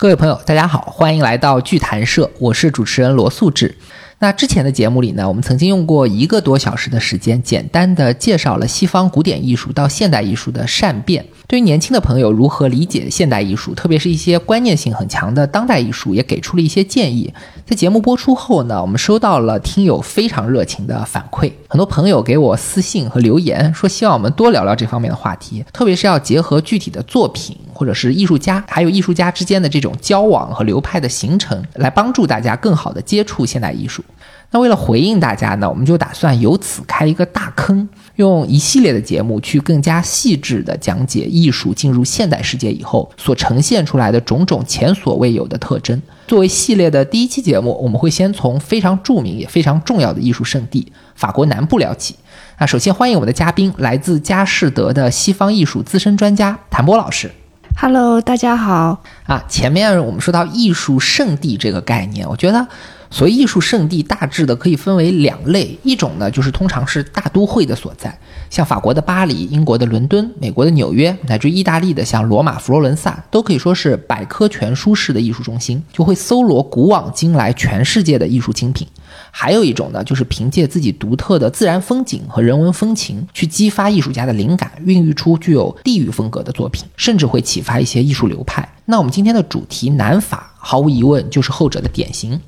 [0.00, 3.76] 各位朋友，大家好，欢迎来到剧谈社，我是主持人罗素志。
[4.22, 11.24] 那之前的节目里呢，我们曾经用过一个多小时的时间，简单的介绍了西方古典艺术到现代艺术的善变。
[11.46, 17.32] 对于年轻的朋友如何理解现代艺术，特别是一些观念性很强的当代艺术，也给出了一些建议。
[17.64, 27.56] 在节目播出后呢，我们收到了听友非常热情的反馈，很多朋友给我私信和留言，说希望我们多聊聊这方面的话题，特别是要结合具体的作品。
[27.72, 34.04] 或者是艺术家，还有艺术家之间的这种交往和流派的形成，来帮助大家更好的接触现代艺术。
[34.52, 46.02] 那为了回应大家呢，我们就打算由此开一个大坑，用一系列的节目去更加细致的讲解艺术进入现代世界以后所呈现出来的种种前所未有的特征。
[46.26, 52.16] 作为系列的第一期节目，我们会先从非常著名也非常重要的艺术圣地法国南部聊起。
[52.58, 57.30] 那首先欢迎我们的嘉宾，来自佳士得的西方艺术资深专家谭波老师。
[57.76, 59.44] Hello，大家好啊！
[59.48, 62.66] 前面我们说到艺术圣地这个概念，我觉得
[63.10, 68.16] 所谓艺术圣地大致的可以分为两类，一种呢就是通常是大都会的所在，
[68.48, 78.86] 像法国的巴黎、英国的伦敦、美国的纽约，乃至意大利的像罗马、佛罗伦萨，都可以说是百科全书式的艺术中心，就会搜罗古往今来全世界的艺术精品。
[79.32, 88.68] 还有一种呢，就是凭借自己独特的自然风景和人文风情，去激发艺术家的灵感，孕育出具有地域风格的作品，甚至会启发一些艺术流派。
[88.84, 92.40] 那我们今天的主题南法，毫无疑问就是后者的典型。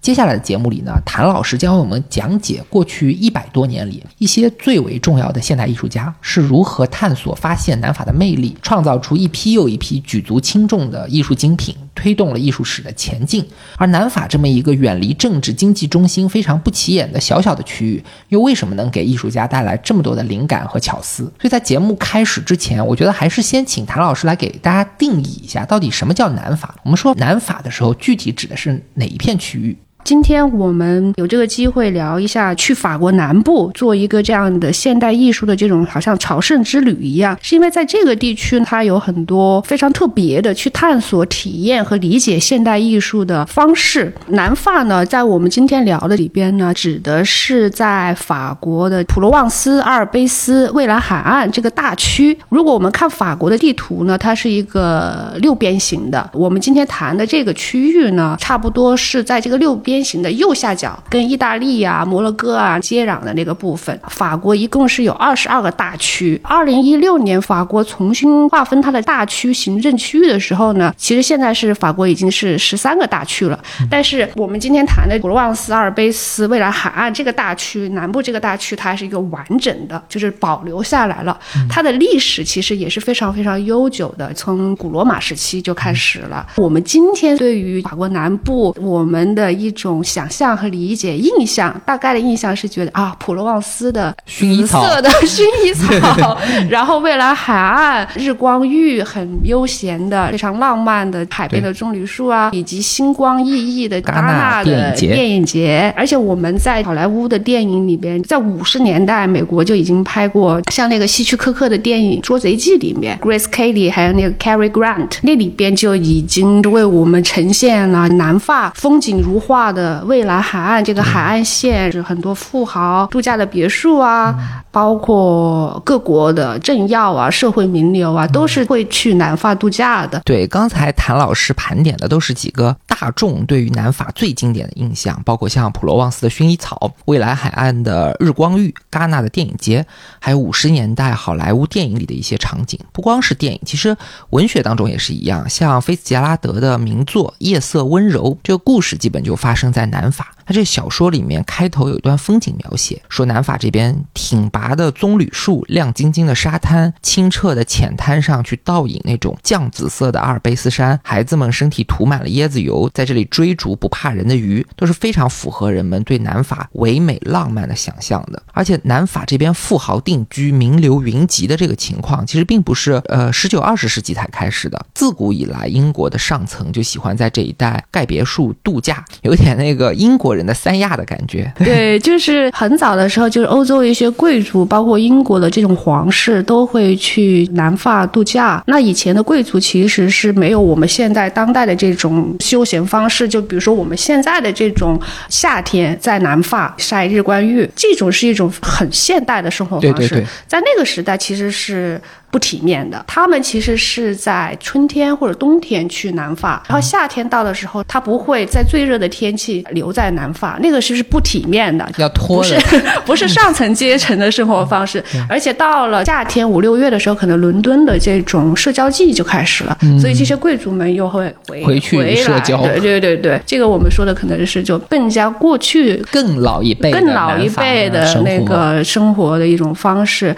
[0.00, 13.44] 接下来的节目里呢，谭老师将为我们讲解过去一百多年里一些最为重要的现代艺术家是如何探索、发现南法的魅力，创造出一批又一批举足轻重的艺术精品，推动了艺术史的前进。
[13.76, 21.24] 而南法这么一个远离政治经济中心、非常不起眼的小小的区域，又为什么能给艺术家带来这么多的灵感和巧思？
[21.24, 26.76] 所以在节目开始之前，我觉得还是先请谭老师来给大家定义一下，到底什么叫南法？
[26.84, 29.76] 我们说南法的时候，具体指的是哪一片区域？
[30.06, 44.14] 今天我们有这个机会聊一下去法国南部做一个这样的现代艺术的这种好像朝圣之旅一样，是因为在这个地区它有很多非常特别的去探索、体验和理解现代艺术的方式。
[44.28, 52.38] 南法呢，在我们今天聊的里边呢，指的是在法国的普罗旺斯、阿尔卑斯、蔚蓝海岸这个大区。
[52.48, 56.30] 如果我们看法国的地图呢，它是一个六边形的。
[56.32, 59.95] 我们今天谈的这个区域呢，差不多是在这个六边。
[59.96, 66.38] 边形的右下角跟意大利呀、摩洛哥啊接壤的那个部分，法国一共是有二十二个大区。
[66.44, 73.58] 二零一六年法国重新划分它的大区行政区域的时候呢，其实现在是法国已经是十三个大区了。
[73.90, 81.40] 但是我们今天谈的普罗旺斯、阿尔卑斯、未来海岸这个大区南部这个大区，它还是一个完整的，就是保留下来了。
[81.70, 86.46] 它的历史其实也是非常非常悠久的，从古罗马时期就开始了。
[86.56, 89.86] 我们今天对于法国南部，我们的一种。
[89.86, 96.36] 种想象和理解印象，大概的印象是觉得啊，普罗旺斯的薰衣草色的 薰衣草，
[96.68, 105.94] 然后蔚蓝海岸、日光浴，很悠闲的、非常浪漫的海边的棕榈树啊，以及星光熠熠的戛纳的电影节。
[105.96, 119.65] 而且我们在好莱坞的电影里边，在五十年代，美国就已经拍过像那个希区柯克的电影《捉贼记》里面，Grace Kelly 还有那个 Cary Grant，那里边就已经为我们呈现了南法风景如画。
[119.72, 124.34] 的蔚蓝海岸，这个海岸线是很多富豪度假的别墅啊，
[124.70, 130.20] 包括各国的政要啊、社会名流啊，都是会去南法度假的。
[130.24, 139.84] 对，刚才谭老师盘点的都是几个大众对于南法最经典的印象，包括像普罗旺斯的薰衣草、蔚蓝海岸的日光浴、戛纳的电影节，
[140.18, 142.78] 还有五十年代好莱坞电影里的一些场景。
[142.92, 143.96] 不光是电影，其实
[144.30, 149.66] 文学当中也是一样，像菲茨杰拉德的名作《夜色温柔》，这个故事基本就发生。
[149.76, 168.40] 在南法，他这小说里面开头有一段风景描写，说南法这边挺拔的棕榈树、亮晶晶的沙滩、清澈的浅滩上去倒影那种酱紫色的阿尔卑斯山，孩子们身体涂满了椰子油，在这里追逐不怕人的鱼，都是非常符合人们对南法唯美浪漫的想象的。
[168.52, 179.56] 而且南法这边富豪定居、名流云集的这个情况，其实并不是呃十九二十世纪才开始的，自古以来英国的上层就喜欢在这一带盖别墅度假，有点。
[179.56, 188.62] 那个英国人的三亚的感觉，对， 就是很早的时候，就是欧洲一些贵族，包括英国的这种皇室，都会去南法度假。
[188.66, 199.92] 那以前的贵族其实是没有我们现在当代的这种休闲方式，就比如说我们现在的这种夏天在南法晒日光浴，这种是一种很现代的生活方式。
[199.98, 202.00] 对对对，在那个时代其实是
[202.30, 203.04] 不体面的。
[203.06, 212.56] 他们其实是在春天或者冬天去南法，然后夏天到的时候，他不会在最热的天气留在南法，那个是是不体面的，要拖不是。
[213.06, 230.34] 不是上层阶层的生活方式，而且到了夏天五六月的时候，可能伦敦的这种社交季就开始了，所以这些贵族们又会回回去社交对对对对，这个我们说的可能是就更加过去更老一辈更老一辈的那个生活的一种方式。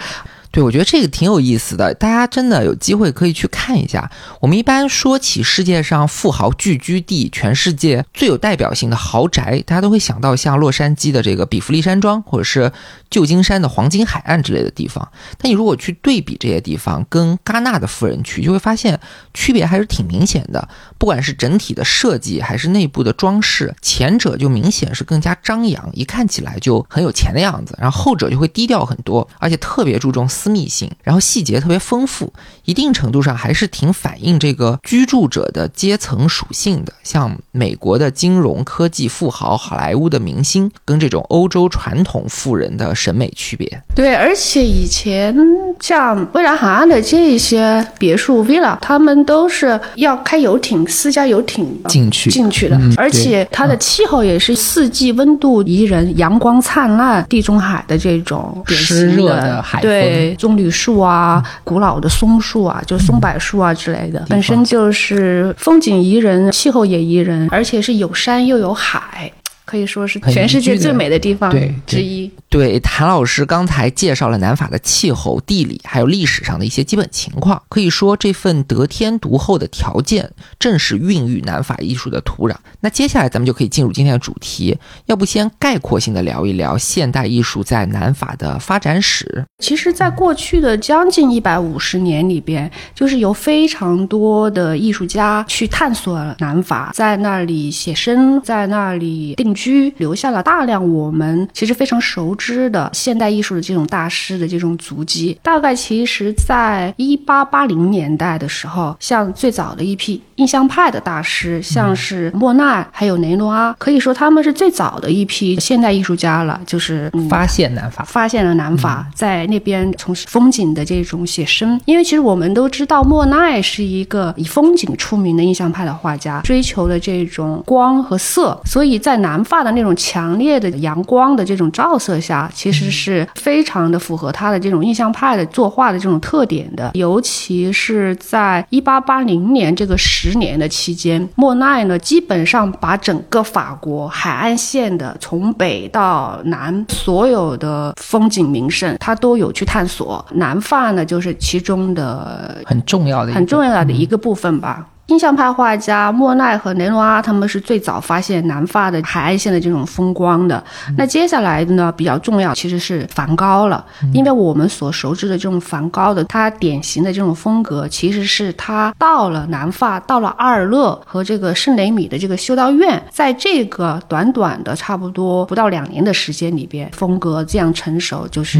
[0.51, 4.09] 对，我觉得这个挺有意思的，大家真的有机会可以去看一下。
[4.39, 12.71] 我们一般说起世界上富豪聚居地，全世界最有代表性的豪宅，大家都会想到像洛杉矶的这个比弗利山庄，或者是
[13.11, 15.07] 旧金山的黄金海岸之类的地方。
[15.37, 18.99] 但你如果去对比这些地方跟戛纳的富人区，就会发现
[19.35, 20.67] 区别还是挺明显的。
[20.99, 32.31] 不管是整体的设计，还是内部的装饰，前者就明显是更加张扬，一看起来就很有钱的样子；然后后者就会低调很多，而且特别注重私密性，然后细节特别丰富，
[32.65, 36.93] 一定程度上还是挺反映这个居住者的阶层属性的。
[37.01, 43.81] 像美国的金融科技富豪、好莱坞的明星，跟这种欧洲传统富人的审美区别。
[43.95, 45.33] 对，而且以前
[45.79, 52.29] 像蔚蓝海岸的这些别墅 villa，他们都是要开游艇、私家游艇进去。
[52.29, 59.89] 进去的，嗯而且它的气候也是四季温度宜人、阳光灿烂、地中海的这种湿热的海风。
[59.89, 69.31] 对棕榈树啊、古老的松树啊，就松柏树啊之类的，本身就是风景宜人，气候也宜人，而且是有山又有海。
[69.69, 71.53] 可以说是全世界最美的地方
[71.85, 72.31] 之一。
[72.49, 77.61] 对，谭老师刚才介绍了南法的气候、地理，还有历史上的一些基本情况。
[77.69, 82.55] 可以说，这份得天独厚的条件，正是孕育南法艺术的土壤。
[82.79, 84.75] 那接下来咱们就可以进入今天的主题，
[85.05, 89.45] 要不先概括性的聊一聊现代艺术在南法的发展史。
[89.59, 99.58] 其实，在过去的将近一百五十年里边，就是有非常多的艺术家去探索南法，在那里写生，在那里定居，
[99.97, 105.37] 留下了大量我们其实非常熟知的现代艺术的这种大师的这种足迹。
[105.41, 121.79] 大概其实，在一八八零年代的时候，像最早的一批印象派的大师，像是莫奈还有雷诺阿，可以说他们是最早的一批现代艺术家了，就是、嗯、发现南法，发现了南法，在那边从事风景的这种写生。
[121.85, 136.91] 因为其实我们都知道，莫奈是一个以风景出名的印象派的画家，追求的这种光和色，所以在南法的那种强烈的阳光的这种照射下，其实是非常的符合他的这种印象派的作画的这种特点的。
[136.93, 150.23] 尤其是在一八八零年这个十年的期间，莫奈呢基本上把整个法国海岸线的从北到南所有的风景名胜，他都有去探索。
[150.33, 153.69] 南法呢，就是其中的很重要的很重要。
[153.69, 154.83] 要的一个部分吧。
[155.09, 160.63] 印象派画家莫奈和雷诺阿他们是最早发现南法的海岸线的这种风光的。
[160.95, 163.83] 那接下来呢，比较重要其实是梵高了，
[164.13, 178.59] 因为我们所熟知的这种梵高的他典型的这种风格，其实是他到了南法，到了阿尔勒和这个圣雷米的这个修道院，在这个短短的差不多不到两年的时间里边，风格这样成熟，就是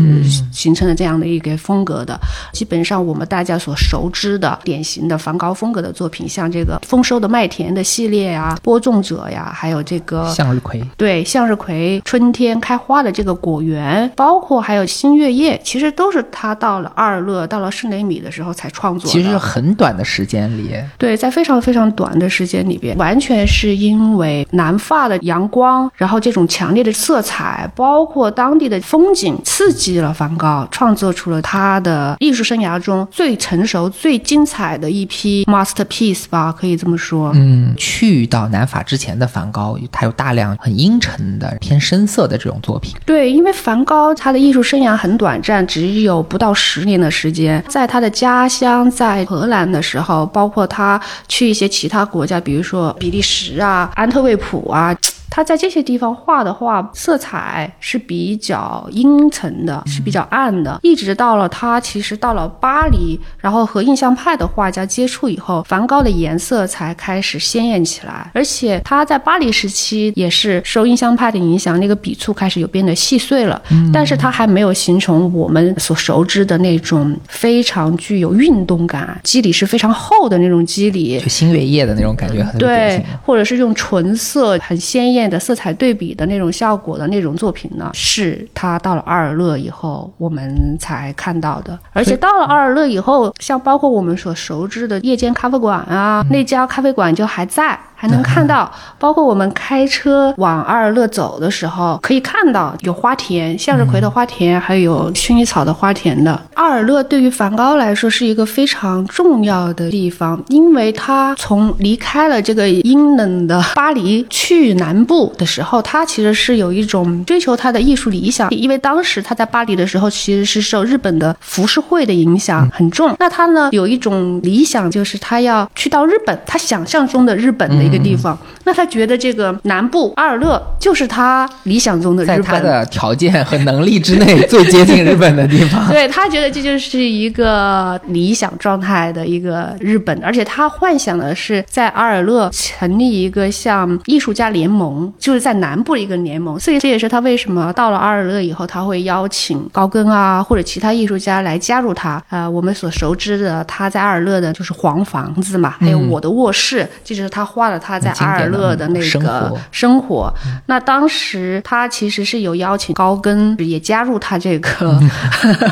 [0.52, 2.20] 形成了这样的一个风格的。
[2.54, 19.12] 基本上我们大家所熟知的典型的梵高风格的作品，像这个丰收的麦田的系列呀、播种者呀，还有这个向日葵，对向日葵春天开花的这个果园，包括还有新月夜，其实都是他到了阿尔勒、到了圣雷米的时候才创作的。
[19.12, 37.32] 其实很短的时间里，对，在非常非常短的时间里边，完全是因为南法的阳光，然后这种强烈的色彩，包括当地的风景，刺激了梵高，创作出了他的艺术生涯中最成熟、最精彩的一批 masterpiece 吧，可以这么说。
[37.36, 42.96] 嗯，去到南法之前的梵高，他有大量很阴沉的、偏深色的这种作品。
[43.06, 47.64] 对，因为梵高他的艺术生涯很短暂，只有不到十年的时间。
[47.68, 54.96] 在他的家乡，在荷兰的时候，包括他去一些其他国家，比如说比利时啊、安特卫普啊。
[55.40, 60.78] 他在这些地方画的画，色彩是比较阴沉的，是比较暗的。
[60.84, 68.30] 一直到了他其实到了巴黎，然后和印象派的画家接触以后，梵高的颜色才开始鲜艳起来。
[68.34, 73.62] 而且他在巴黎时期也是受印象派的影响，那个笔触开始有变得细碎了，
[73.94, 81.30] 但是他还没有形成我们所熟知的那种非常具有运动感、肌理是非常厚的那种肌理就。
[81.30, 91.78] 星月夜的那种感觉很典对。，或者是用纯色、很鲜艳面的色彩对比的那种效果的那种作品呢，是他到了阿尔勒以后我们才看到的。
[91.94, 97.78] 而且到了阿尔勒以后，像包括我们所熟知的夜间咖啡馆啊，那家咖啡馆就还在。
[98.02, 106.42] 还能看到，包括我们开车往阿尔勒走的时候，可以看到有花田，向日葵的花田，还有薰衣草的花田的。
[106.54, 123.14] 阿尔勒对于梵高来说是一个非常重要的地方，因为他从离开了这个阴冷的巴黎去南部的时候，他其实是有一种追求他的艺术理想，因为当时他在巴黎的时候其实是受日本的浮世绘的影响很重。
[123.20, 127.89] 那他呢有一种理想，就是他要去到日本，他想象中的日本的。
[127.90, 135.88] 一个地方，那他觉得这个南部阿尔勒就是他理想中的日本，在他的条件和能力之内最接近日本的地方。
[135.90, 146.60] 对他觉得这就是一个理想状态的一个日本，而且他幻想的是在阿尔勒成立一个像艺术家联盟，就是在南部的一个联盟。
[146.60, 152.22] 所以这也是他为什么到了阿尔勒以后，他会邀请高更啊或者其他艺术家来加入他。
[152.30, 157.79] 呃，我们所熟知的他在阿尔勒的就是黄房子嘛，还有我的卧室，这就是他画的。
[157.80, 160.32] 他在阿尔勒的那个生活，
[160.66, 165.00] 那当时他其实是有邀请高更也加入他这个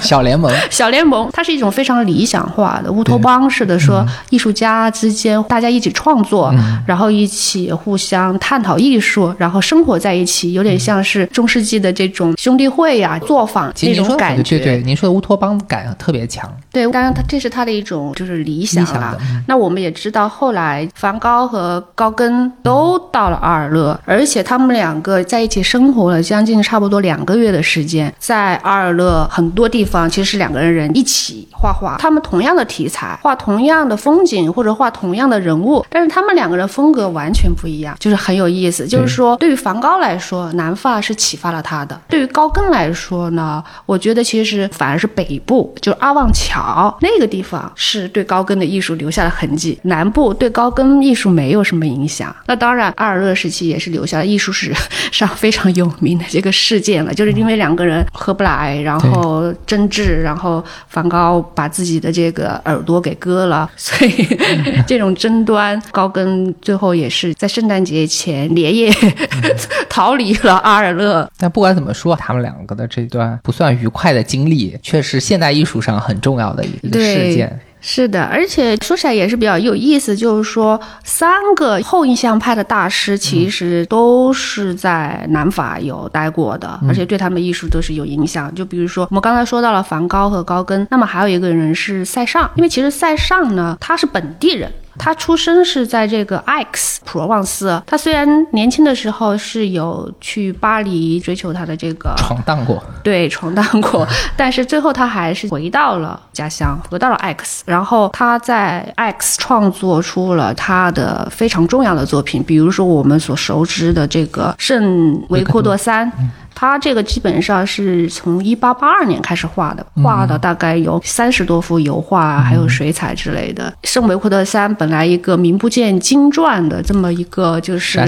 [0.02, 0.52] 小联盟。
[0.70, 6.54] 小联盟， 它是一种非常理想化的乌托邦式的，说艺术家之间大家一起创作，
[6.86, 14.58] 然后一起互相探讨艺术，然后生活在一起，有点像是中世纪的这种兄弟会呀、作坊那种感觉。
[14.58, 16.50] 对对，您说的乌托邦感特别强。
[16.78, 19.18] 对，当然他这是他的一种就是理想了。
[19.48, 38.86] 那我们也知道，后来梵高和高更都到了阿尔勒，而且他们两个在一起生活了将近差不多两个月的时间，在阿尔勒很多地方其实是两个人人一起画画，他们同样的题材，画同样的风景或者画同样的人物，但是他们两个人风格完全不一样，就是很有意思。
[38.86, 46.62] 就是说，对于梵高来说，南法是启发了他的；对于高更来说呢，我觉得其实反而是北部，就是阿旺桥
[47.02, 51.88] 那个地方是对高更的艺术留下了痕迹，南部对高更艺术没有什么。
[51.88, 52.36] 影响。
[52.48, 54.74] 那当然，阿尔勒时期也是留下了艺术史
[55.10, 64.28] 上非常有名的这个事件了，就是因为两个人合不来，然后争执，然后梵高把自己的这个耳朵给割了，所以
[64.86, 68.94] 这种争端，高更最后也是在圣诞节前连夜
[69.88, 71.30] 逃离了阿尔勒。
[71.38, 77.60] 但不管怎么说，他们两个的这段不算愉快的经历，却是现代艺术上很重要的一个事件。
[77.80, 88.54] 是的，而且说起来也是比较有意思，就是说三个后印象派的大师其实都是在南法有待过的，而且对他们艺术都是有影响。
[88.56, 94.70] 就比如说我们刚才说到了梵高和高更，那么还有一个人是塞尚，因为其实塞尚呢他是本地人。
[94.98, 97.82] 他出生是在这个艾克斯普罗旺斯。
[97.86, 107.64] 他虽然年轻的时候是有去巴黎追求他的这个闯荡过，对，闯荡过， 但是最后他还是回到了家乡，回到了艾克斯。
[107.66, 116.12] 然后他在艾克斯创作出了他的非常重要的作品，比如说我们所熟知的这个圣维克多三。
[116.60, 123.72] 他这个基本上是从一八八二年开始画的，画的大概有三十多幅油画，还有水彩之类的。
[123.84, 128.02] 圣维克特山本来一个名不见经传的这么一个，就是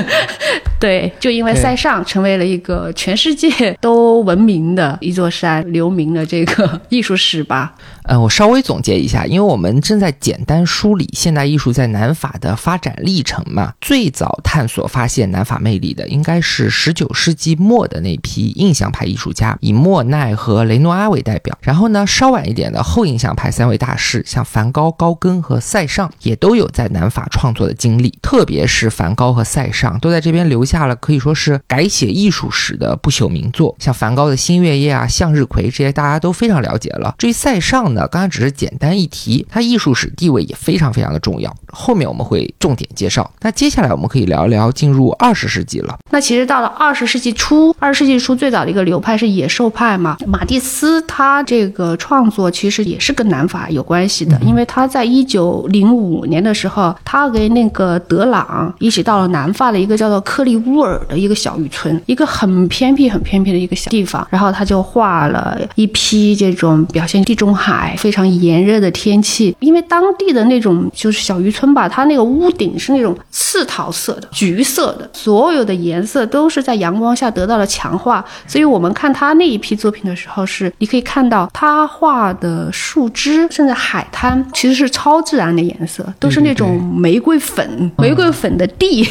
[0.80, 3.48] 对，就因为塞尚成为了一个全世界
[3.80, 7.72] 都闻名的一座山，留名的这个艺术史吧。
[8.04, 13.74] 呃，我稍微总结一下，因为我们正在简单梳理现代艺术在南法的发展历程嘛。
[13.80, 17.56] 最早探索发现南法魅力的，应该是十九世纪。
[17.60, 21.56] 末的那批印象派艺术家，以莫奈和雷诺阿为代表。
[21.60, 28.18] 然后呢，稍晚一点的后印象派三位大师，像梵高、高更和塞尚，也都有在南法创作的经历。
[28.22, 33.74] 特别是梵高和塞尚，都在这边留下了可以说是改写艺术史的不朽名作。
[33.78, 37.14] 像梵高的《新月夜》啊，《向日葵》这些，大家都非常了解了。
[37.18, 41.54] 至于塞尚呢，刚才只是简单一提，他艺术史地位也非常非常的重要。
[41.72, 43.30] 后面我们会重点介绍。
[43.40, 45.98] 那接下来我们可以聊一聊进入二十世纪了。
[46.10, 47.74] 那其实到了二十世纪初。
[47.78, 50.16] 二十世纪初最早的一个流派是野兽派嘛？
[50.26, 89.06] 马蒂斯他这个创作其实也是跟南法有关系的，因为他在一九零五年的时候，他跟那个德朗一起到了南法的一个叫做克利乌尔的一个小渔村，一个很偏僻、很偏僻的一个小地方，然后他就画了一批这种表现地中海非常炎热的天气，因为当地的那种就是小渔村吧，它那个屋顶是那种刺桃色的、橘色的，所有的颜色都是在阳光下得到了强化，所以我们看他那一批作品的时候，是你可以看到他画的树枝，甚至海滩，其实是超自然的颜色，都是那种玫瑰粉、玫瑰粉的地，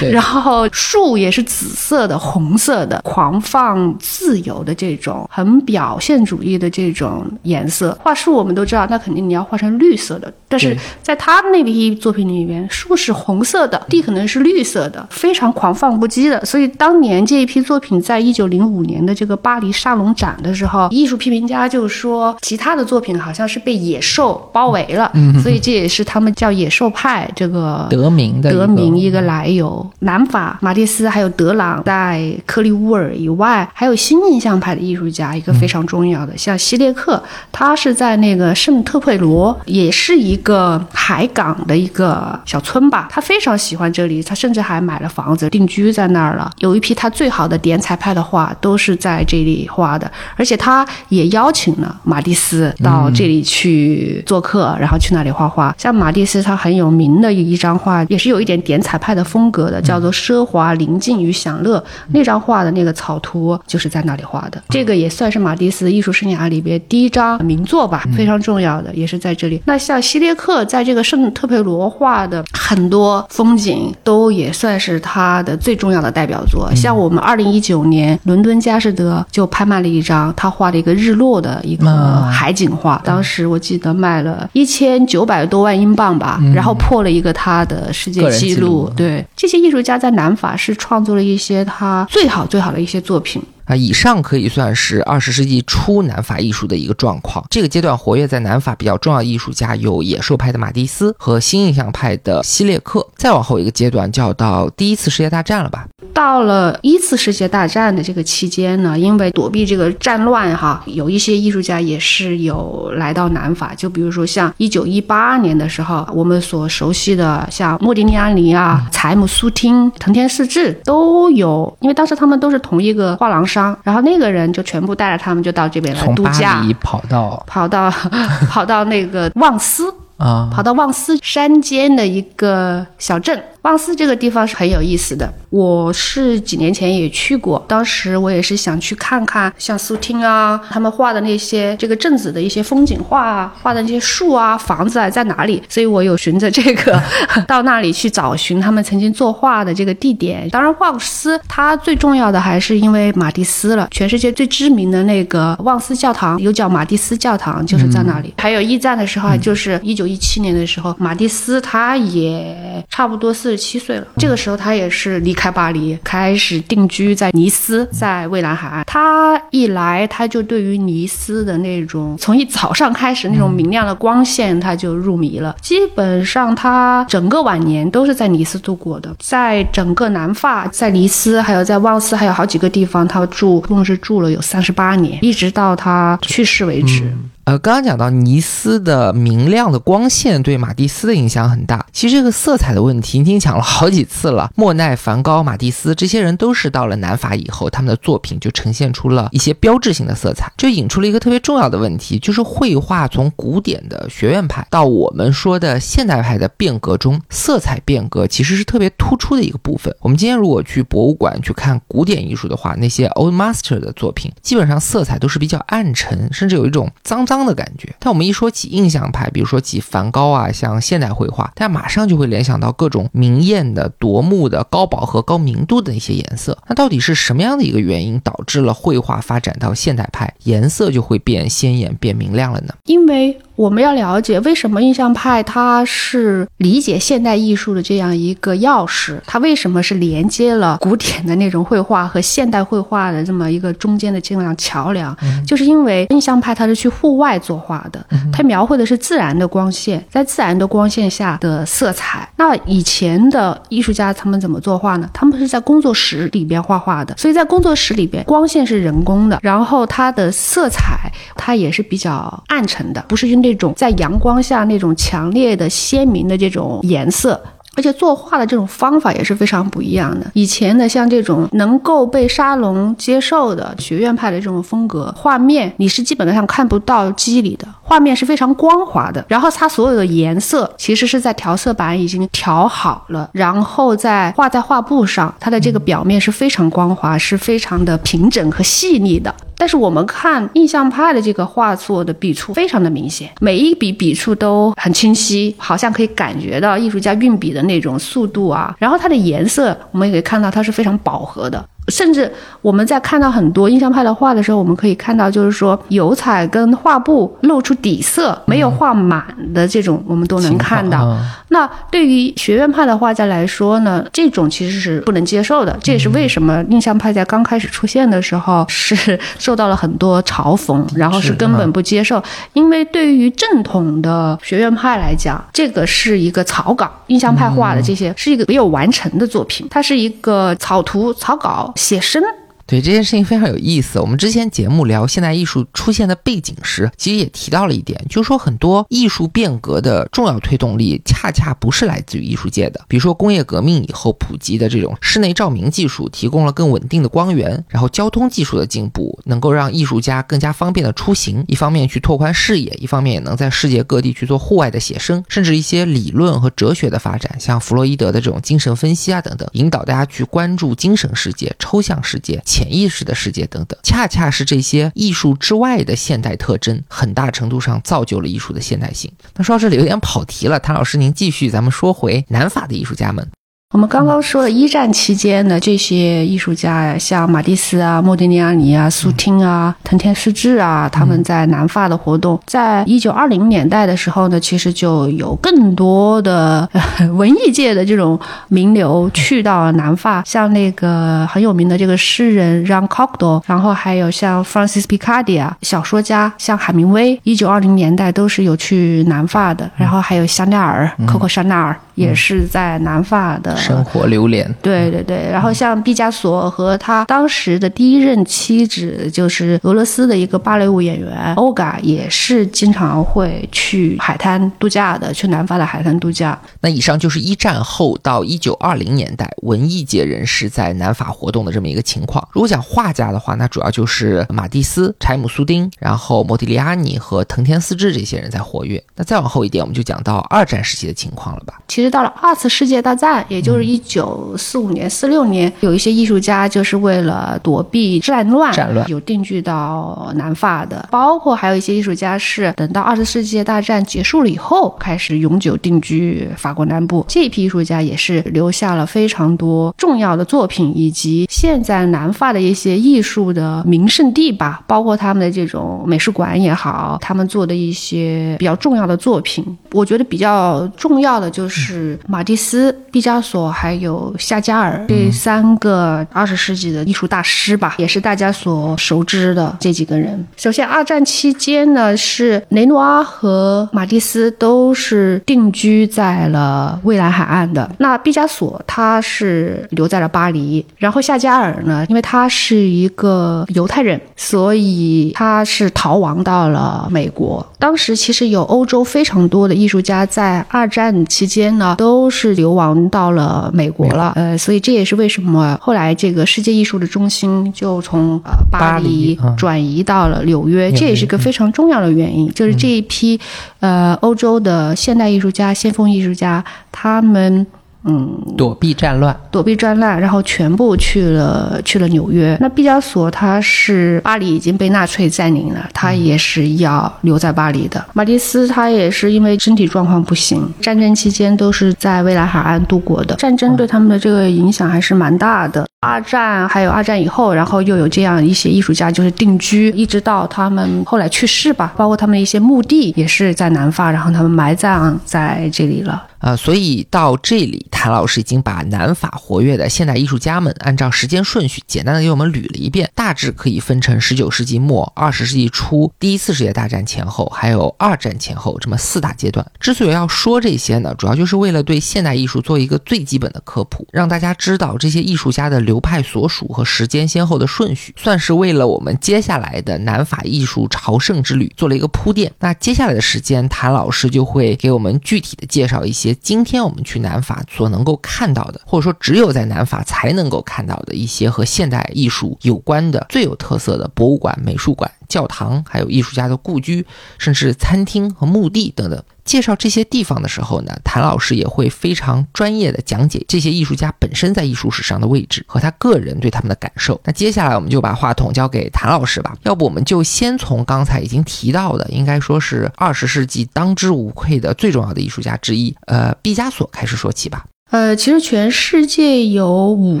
[0.10, 7.96] 然后树树也是紫色的、红色的，狂放自由的这种很表现主义的这种颜色。
[8.02, 16.42] 画树我们都知道，那肯定你要画成绿色的，但是在他那批作品里面，树是红色的，地可能是绿色的，非常狂放不羁的。
[16.44, 29.86] 所以当年这一批作品在一九零五年的这个巴黎沙龙展的时候，艺术批评家就说其他的作品好像是被野兽包围了，所以这也是他们叫野兽派这个得名的得名一个来由。
[30.00, 37.20] 南法马蒂斯斯还有德朗，在克利乌尔以外，还有新印象派的艺术家，一个非常重要的，像希列克，
[37.50, 43.08] 他是在那个圣特佩罗，也是一个海港的一个小村吧。
[43.10, 46.50] 他非常喜欢这里，他甚至还买了房子定居在那儿了。
[46.58, 55.74] 有一批他最好的点彩派的画都是在这里画的，而且他也邀请了马蒂斯到这里去做客，然后去那里画画。
[55.78, 61.78] 像马蒂斯，他很有名的一张画，也是有一点点彩派的风格的，叫做《奢华、宁静与享乐》。
[62.12, 64.62] 那张画的那个草图就是在那里画的。
[64.68, 69.60] 这个也算是马蒂斯艺术生涯里边第一张名作吧，非常重要的，也是在这里。
[69.64, 76.70] 那像希列克在这个圣特佩罗画的很多风景，都也算是他的最重要的代表作。
[76.74, 88.90] 像我们二零一九年伦敦佳士得就拍卖了一张他画的一个日落的一个海景画，当时我记得卖了一千九百多万英镑吧，然后破了一个他的世界纪录。
[88.96, 93.42] 对，这些艺术家在南法是创作了一些他最好最好的一些作品。
[93.66, 97.44] 啊，以上可以算是二十世纪初南法艺术的一个状况。
[97.48, 103.06] 这个阶段活跃在南法比较重要的艺术家有野兽派的马蒂斯和新印象派的希列克。
[103.16, 105.86] 再往后一个阶段就要到第一次世界大战了吧？
[106.12, 113.74] 到了一次世界大战的这个期间呢，因为躲避这个战乱哈，有一些艺术家也是有来到南法。
[113.74, 123.44] 就比如说像一九一八年的时候，我们所熟悉的像莫迪尼安尼啊、柴姆苏汀、藤田四治都有，因为当时他们都是同一个画廊。
[123.54, 127.90] 商，然后那个人就全部带着他们就到这边来度假，跑到跑到
[128.50, 129.84] 跑到那个旺斯
[130.16, 133.42] 啊，跑到旺斯山间的一个小镇。
[133.62, 147.02] 旺斯这个地方是很有意思的，我是几年前也去过，当时我也是想去看看像苏汀啊他们画的那些这个镇子的一些风景画啊，画的那些树啊、房子啊在哪里，所以我有循着这个
[147.48, 150.46] 到那里去找寻他们曾经作画的这个地点。
[150.50, 158.34] 当然，旺斯它最重要的还是因为马蒂斯了，全世界最知名的那个旺斯教堂又叫马蒂斯教堂，就是在那里。
[158.36, 163.64] 还有驿站的时候，就是一九一七年的时候，马蒂斯他也差不多四十。
[163.64, 168.84] 七岁了，这个时候他也是离开巴黎，开始定居在尼斯，在蔚蓝海岸。
[168.84, 175.56] 他一来，他就对于尼斯的那种从一早上开始那种明亮的光线，他就入迷了。
[175.62, 187.02] 基本上他整个晚年都是在尼斯度过的，在整个南法，在尼斯，还有在旺斯，还有好几个地方，他住，共是住了有三十八年，一直到他去世为止。
[187.44, 191.84] 呃，刚刚讲到尼斯的明亮的光线对马蒂斯的影响很大。
[191.92, 194.50] 其实这个色彩的问题已经讲了好几次了。
[194.56, 209.94] 莫奈、梵高、马蒂斯这些人都是到了南法以后，他们的作品就呈现出了一些标志性的色彩，就引出了一个特别重要的问题，就是绘画从古典的学院派到我们说的现代派的变革中，色彩变革其实是特别突出的一个部分。
[210.00, 217.33] 我们今天如果去博物馆去看古典艺术的话，那些 Old Master 的作品，基本上色彩都是比较暗沉，甚至有一种脏脏。
[217.46, 226.58] 的感觉，但我们一说起印象派，比如说起梵高啊，像现代绘画，大家马上就会联想到各种明艳的、夺目的、高饱和、高明度的一些颜色。
[226.68, 232.74] 那到底是什么样的一个原因导致了绘画发展到现代派，颜色就会变鲜艳、变明亮了呢？
[232.84, 233.40] 因为。
[233.56, 252.28] 我们要了解为什么印象派它是理解现代艺术的这样一个钥匙，它为什么是连接了古典的那种绘画和现代绘画的这么一个中间的这样桥梁，就是因为印象派它是去户外作画的，它描绘的是自然的光线，在自然的光线下的色彩。
[252.36, 255.08] 那以前的艺术家他们怎么作画呢？
[255.12, 263.43] 他们是在工作室里边画画的，所以在工作室里边光线是人工的，然后它的色彩它也是比较暗沉的，不是用。
[263.44, 267.38] 这种在阳光下那种强烈的鲜明的这种颜色。
[267.76, 270.26] 而且作画的这种方法也是非常不一样的。
[270.34, 279.24] 以前的像这种能够被沙龙接受的学院派的这种风格画面，你是基本上看不到肌理的，画面是非常光滑的。
[279.28, 289.34] 然后它所有的颜色其实是在调色板已经调好了，然后再画在画布上，它的这个表面是非常光滑，是非常的平整和细腻的。
[289.56, 298.74] 但是我们看印象派的这个画作的笔触非常的明显，每一笔笔触都很清晰，好像可以感觉到艺术家运笔的那种速度啊。
[298.78, 301.68] 然后它的颜色，我们也可以看到它是非常饱和的。
[301.88, 302.30] 甚至
[302.62, 311.18] 我们在看到很多印象派的画的时候，我们可以看到，就是说油彩跟画布露出底色，没有画满的这种，我们都能看到。
[311.48, 315.78] 那对于学院派的画家来说呢，这种其实是不能接受的。
[315.82, 322.22] 这也是为什么印象派在刚开始出现的时候是受到了很多嘲讽，然后是根本不接受。
[322.54, 331.72] 因为对于正统的学院派来讲，这个是一个草稿，印象派画的这些是一个没有完成的作品，它是一个草图、草稿。
[331.74, 332.43] 写生。
[332.66, 334.00] 对这件事情非常有意思。
[334.00, 342.80] 我们之前节目聊现代艺术出现的背景时，其实也提到了一点，就是说很多艺术变革的重要推动力，恰恰不是来自于艺术界的。
[342.88, 362.42] 比如说工业革命以后普及的这种室内照明技术，提供了更稳定的光源；然后交通技术的进步，能够让艺术家更加方便的出行，一方面去拓宽视野，一方面也能在世界各地去做户外的写生，甚至一些理论和哲学的发展，像弗洛伊德的这种精神分析啊等等，引导大家去关注精神世界、抽象世界。
[362.54, 369.10] 潜意识的世界等等，恰恰是这些艺术之外的现代特征，很大程度上造就了艺术的现代性。
[369.34, 373.28] 那说到这里有点跑题了，谭老师您继续，咱们说回南法的艺术家们。
[373.74, 386.68] 我们刚刚说了一战期间的这些艺术家，像马蒂斯啊、莫迪尼亚尼啊、苏汀啊、藤田诗治啊，他们在南法的活动，在一九二零年代的时候呢，其实就有更多的
[387.16, 401.76] 文艺界的这种名流去到南法，像那个很有名的这个诗人让·考多，然后还有像 Francis Picardia，小说家像海明威，一九二零年代都是有去南法的，然后还有香奈儿、可可香奈儿。
[401.94, 405.28] 也是在南法的生活流连，对对对。
[405.30, 416.36] 然后像毕加索和他当时的第一任妻子，就是俄罗斯的一个芭蕾舞演员欧嘎，也是经常会去海滩度假的，去南法的海滩度假。
[416.60, 422.26] 那以上就是一战后到一九二零年代文艺界人士在南法活动的这么一个情况。
[422.32, 428.82] 如果讲画家的话，那主要就是马蒂斯、柴姆苏丁，然后莫迪利亚尼和藤田思治这些人在活跃。
[428.96, 431.60] 那再往后一点，我们就讲到二战时期的情况了吧？
[431.68, 431.83] 其实。
[431.84, 447.04] 直到了二次世界大战，也就是一九四五年、四六年，有一些艺术家就是为了躲避战乱，战乱有定居到南法的，包括还有一些艺术家是等到二次世界大战结束了以后，开始永久定居法国南部。
[447.06, 459.44] 这一批艺术家也是留下了非常多重要的作品，以及现在南法的一些艺术的名胜地吧，包括他们的这种美术馆也好，他们做的一些比较重要的作品。
[459.72, 461.73] 我觉得比较重要的就是。
[461.74, 470.24] 是马蒂斯、毕加索还有夏加尔这三个二十世纪的艺术大师吧，也是大家所熟知的这几个人。
[470.36, 477.68] 首先，二战期间呢，是雷诺阿和马蒂斯都是定居在了蔚蓝海岸的。
[477.78, 487.44] 那毕加索他是留在了巴黎，然后夏加尔呢，因为他是一个犹太人，所以他是逃亡到了美国。
[487.58, 491.63] 当时其实有欧洲非常多的艺术家在二战期间呢。
[491.76, 503.20] 都是流亡到了美国了，呃，所以这也是为什么后来这个世界艺术的中心就从呃巴黎转移到了纽约，这也是个非常重要的原因，就是这一批
[503.60, 507.46] 呃欧洲的现代艺术家、先锋艺术家，他们。
[507.86, 512.36] 嗯，躲避战乱，躲避战乱，然后全部去了去了纽约。
[512.40, 517.84] 那毕加索他是巴黎已经被纳粹占领了，他也是要留在巴黎的。
[517.92, 523.14] 马蒂斯他也是因为身体状况不行，战争期间都是在未来海岸度过的。
[523.16, 525.66] 战争对他们的这个影响还是蛮大的。
[525.84, 536.06] 二战还有二战以后，然后又有这样一些艺术家就是定居，一直到他们后来去世吧，包括他们的一些墓地也是在南法，然后他们埋葬在这里了。
[536.18, 549.44] 啊，所以到这里，谭老师已经把南法活跃的现代艺术家们按照时间顺序简单的给我们捋了一遍，大致可以分成十九世纪末、二十世纪初、第一次世界大战前后，还有二战前后这么四大阶段。
[549.60, 562.30] 之所以要说这些呢，主要就是为了对现代艺术做一个最基本的科普，让大家知道这些艺术家的流流派所属和时间先后的顺序，算是为了我们接下来的南法艺术朝圣之旅做了一个铺垫。
[562.38, 566.14] 那接下来的时间，谭老师就会给我们具体的介绍一些。
[566.14, 574.88] 今天我们去南法所能够看到的，或者说只有在南法才能够看到的一些和现代艺术有关的最有特色的博物馆、美术馆。
[575.08, 576.86] 教堂，还有艺术家的故居，
[577.18, 579.02] 甚至餐厅和墓地等等。
[579.24, 587.00] 介绍这些地方的时候呢，谭老师也会非常专业的讲解这些艺术家本身在艺术史上的位置和他个人对他们的感受。
[587.04, 597.46] 那接下来我们就把话筒交给谭老师吧，要不我们就先从刚才已经提到的，应该说是二十世纪当之无愧的最重要的艺术家之一，呃，毕加索开始说起吧。
[597.74, 600.00] 呃，其实全世界有五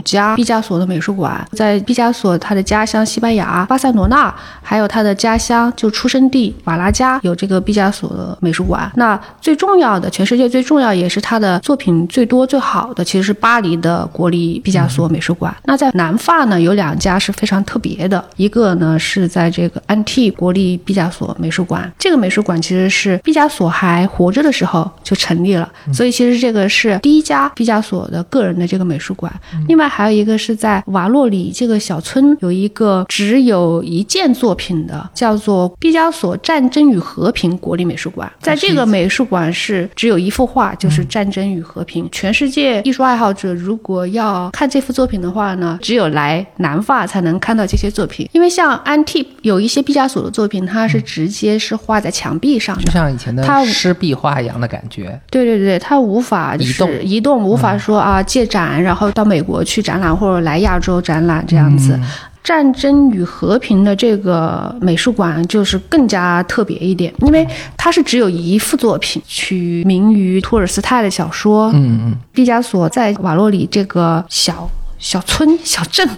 [0.00, 8.90] 家毕加索的美术馆，在毕加索他的家乡西班牙巴塞罗那，还有他的家乡就出生地瓦拉加有这个毕加索的美术馆。
[8.96, 15.54] 那最重要的，全世界最重要也是他的作品最多最好的，其实是巴黎的国立毕加索美术馆。
[15.66, 27.48] 那在南法呢，有两家是非常特别的，一个呢是在这个安蒂国立毕加索美术馆，这个美术馆其实是毕加索还活着的时候就成立了，所以其实这个是第一家。
[27.60, 29.30] 毕加索的个人的这个美术馆，
[29.68, 38.32] 另外还有一个是在瓦洛里这个小村有一个只有一件作品的，叫做毕加索《战争与和平》国立美术馆。
[38.40, 42.06] 在这个美术馆是只有一幅画，就是《战争与和平》。
[42.10, 48.26] 全世界艺术爱好者如果要看这幅作品的话呢，只有来南法才能看到这些作品。
[48.32, 55.20] 因为像安蒂有一些毕加索的作品，它是直接是画在墙壁上的，就像以前的湿壁画一样的感觉。
[55.30, 57.49] 对对对，它无法移动移动。
[57.50, 61.98] 无法说啊，借展然后到美国去展览，或者来亚洲展览这样子。
[62.42, 71.70] 战争与和平的这个美术馆就是更加特别一点，因为它是只有一幅作品，取名于托尔斯泰的小说。
[71.74, 74.68] 嗯嗯，毕加索在瓦洛里这个小。
[75.00, 76.08] 小村、 小镇，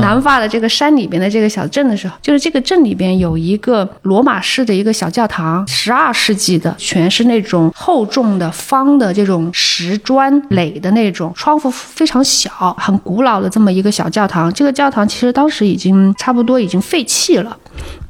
[0.00, 14.52] 南法的这个山里边的这个小镇的时候，就是这个镇里边有一个罗马式的一个小教堂，十二世纪的，全是那种厚重的方的这种石砖垒的那种，窗户非常小，很古老的这么一个小教堂。
[14.52, 17.56] 这个教堂其实当时已经差不多已经废弃了。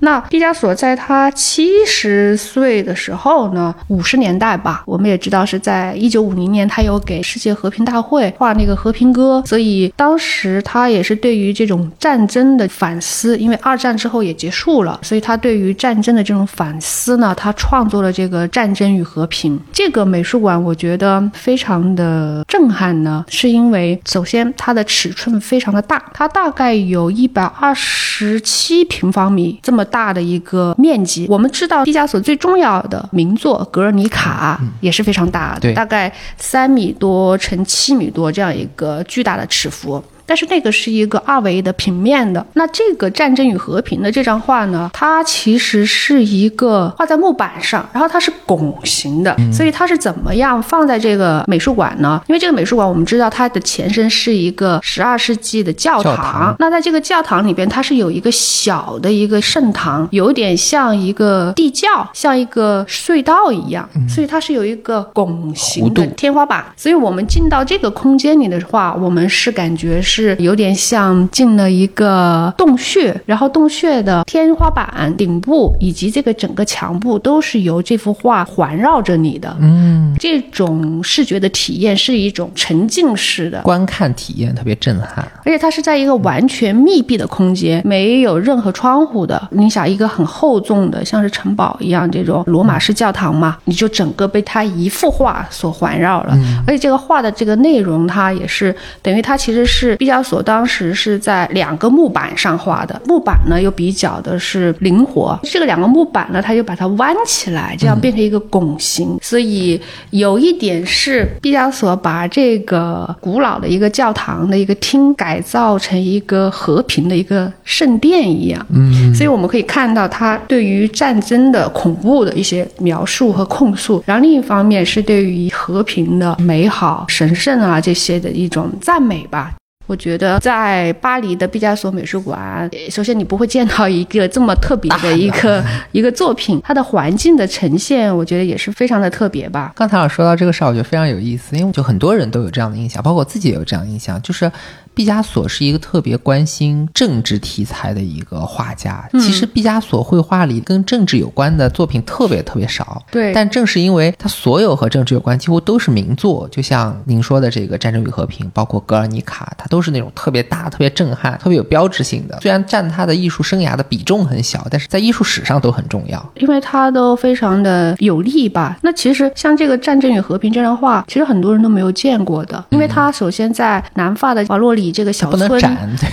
[0.00, 29.84] 那毕加索在他七十岁的时候呢，五十年代吧，我们也知道是在一九五零年，他有给世界和平大会画那个和平歌，所以当时他也是对于这种战争的反思，因为二战之后也结束了，所以他对于战争的这种反思呢，他创作了这个《战争与和平》这个美术馆，我觉得非常的震撼呢，是因为首先它的尺寸非常的大，它大概有一百二十七平方米这么。
[29.90, 40.00] 大的一个面积，我们知道毕加索最重要的名作《格尔尼卡》也是非常大的，大概三米多乘七米多这样一个巨大的尺幅。
[40.30, 52.22] 但是那个是一个二维的平面的，那这个《战争与和平》的这张画呢，它其实是一个画在木板上，然后它是拱形的，所以它是怎么样放在这个美术馆呢？
[52.28, 70.19] 因为这个美术馆我们知道它的前身是一个十二世纪的教堂，那在这个教堂里边，它是有一个小的一个圣堂，有点像一个地窖，像一个隧道一样，所以它是有一个拱形的天花板，所以我们进到这个空间里的话，我们是感觉是。
[70.20, 79.56] 是有点像进了一个洞穴，然后洞穴的天花板、顶部以及这个整个墙部都是由这幅画环绕着你的。
[79.60, 85.26] 嗯，这种视觉的体验是一种沉浸式的观看体验，特别震撼。
[85.44, 89.48] 而且它是在一个完全密闭的空间，没有任何窗户的。
[89.50, 96.38] 你想，一个很厚重的，像是城堡一样这种罗马式教堂嘛，你就整个被它一幅画所环绕了。
[96.66, 109.16] 而且这个画的这个内容，它也是等于它其实是加索当时是在两个木板上画的，木板呢又比较的是灵活，这个两个木板呢，他就把它弯起来，这样变成一个拱形。
[109.22, 118.66] 所以有一点是毕加索把这个古老的一个教堂的一个厅改造成一个和平的一个圣殿一样。
[118.70, 129.52] 嗯，所以我们可以看到他对于战争的恐怖的一些描述和控诉，然后另一方面是对于和平的美好、神圣啊这些的一种赞美吧。
[129.90, 139.72] 我觉得在巴黎的毕加索美术馆，首先你不会见到一个这么特别的一个一个作品，它的环境的呈现，我觉得也是非常的特别吧。
[139.74, 144.48] 刚才老师说到这个事儿，我觉得非常有意思，因为就很多人都有这样的印象，包括我自己也有这样印象，就是。
[144.94, 149.08] 毕加索是一个特别关心政治题材的一个画家。
[149.12, 153.02] 其实毕加索绘画里跟政治有关的作品特别特别少。
[153.10, 156.46] 对，但正是因为他所有和政治有关，几乎都是名作。
[156.50, 162.38] 就像您说的这个《战争与和平》，包括《格尔尼卡》，它都是那种特别大、特别震撼、特别有标志性的。
[162.42, 168.76] 虽然占他的艺术生涯的比重很小，但是在艺术史上都很重要，因为他都非常的有力吧。
[168.82, 174.89] 那其实像这个《战争与和平》这张画，其实很多人都没有见过的，因为它首先在南法的瓦洛里。
[174.90, 175.48] 里这个小村